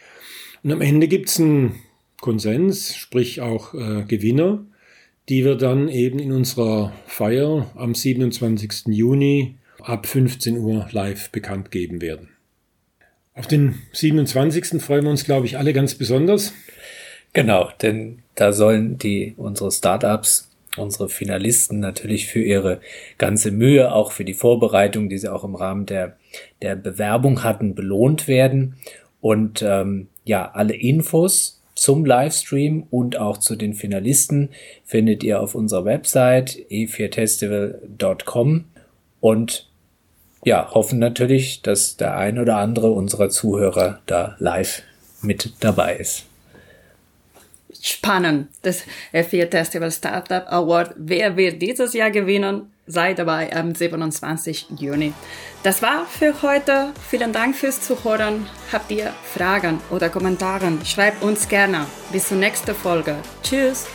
Und 0.63 0.71
am 0.71 0.83
Ende 0.83 1.09
gibt 1.09 1.31
es 1.31 1.41
einen 1.41 1.77
Konsens, 2.21 2.95
sprich 2.95 3.41
auch 3.41 3.73
äh, 3.73 4.05
Gewinner, 4.07 4.67
die 5.29 5.45
wir 5.45 5.57
dann 5.57 5.89
eben 5.89 6.19
in 6.19 6.33
unserer 6.33 6.93
Feier 7.07 7.71
am 7.75 7.95
27. 7.95 8.87
Juni 8.87 9.57
ab 9.83 10.07
15 10.07 10.59
Uhr 10.59 10.89
live 10.93 11.31
bekannt 11.31 11.71
geben 11.71 12.01
werden. 12.01 12.29
Auf 13.35 13.47
den 13.47 13.83
27. 13.93 14.81
freuen 14.81 15.05
wir 15.05 15.11
uns, 15.11 15.25
glaube 15.25 15.47
ich, 15.47 15.59
alle 15.59 15.73
ganz 15.73 15.95
besonders. 15.95 16.55
Genau, 17.33 17.69
denn 17.83 18.23
da 18.35 18.53
sollen 18.53 18.97
die 18.97 19.35
unsere 19.37 19.71
Startups, 19.71 20.51
unsere 20.79 21.09
Finalisten 21.09 21.81
natürlich 21.81 22.29
für 22.29 22.43
ihre 22.43 22.81
ganze 23.19 23.51
Mühe, 23.51 23.93
auch 23.93 24.13
für 24.13 24.25
die 24.25 24.35
Vorbereitung, 24.35 25.09
die 25.09 25.19
sie 25.19 25.31
auch 25.31 25.45
im 25.45 25.55
Rahmen 25.55 25.87
der, 25.87 26.17
der 26.63 26.77
Bewerbung 26.77 27.43
hatten, 27.43 27.75
belohnt 27.75 28.27
werden. 28.27 28.77
Und 29.21 29.63
ähm, 29.63 30.09
ja, 30.25 30.51
alle 30.53 30.75
Infos 30.75 31.56
zum 31.77 32.05
Livestream 32.05 32.87
und 32.91 33.19
auch 33.19 33.37
zu 33.37 33.55
den 33.55 33.75
Finalisten 33.75 34.49
findet 34.85 35.23
ihr 35.23 35.41
auf 35.41 35.55
unserer 35.55 35.85
Website 35.85 36.59
e4festival.com 36.71 38.65
und 39.21 39.71
ja, 40.45 40.71
hoffen 40.73 40.99
natürlich, 40.99 41.63
dass 41.63 41.97
der 41.97 42.17
ein 42.17 42.39
oder 42.39 42.57
andere 42.57 42.91
unserer 42.91 43.29
Zuhörer 43.29 44.01
da 44.07 44.37
live 44.39 44.83
mit 45.23 45.53
dabei 45.61 45.97
ist. 45.97 46.25
Spannend. 47.89 48.49
Das 48.63 48.85
F4 49.13 49.51
Festival 49.51 49.91
Startup 49.91 50.45
Award. 50.49 50.95
Wer 50.97 51.37
wird 51.37 51.63
dieses 51.63 51.93
Jahr 51.95 52.11
gewinnen? 52.11 52.73
Sei 52.87 53.15
dabei 53.15 53.55
am 53.55 53.75
27. 53.75 54.67
Juni. 54.79 55.13
Das 55.65 55.83
war 55.83 56.07
für 56.07 56.41
heute. 56.43 56.93
Vielen 57.09 57.33
Dank 57.33 57.57
fürs 57.57 57.81
Zuhören. 57.81 58.47
Habt 58.73 58.91
ihr 58.93 59.13
Fragen 59.35 59.81
oder 59.91 60.09
Kommentare? 60.09 60.73
Schreibt 60.85 61.23
uns 61.23 61.49
gerne. 61.49 61.87
Bis 62.13 62.29
zur 62.29 62.39
nächsten 62.39 62.75
Folge. 62.75 63.17
Tschüss. 63.43 63.87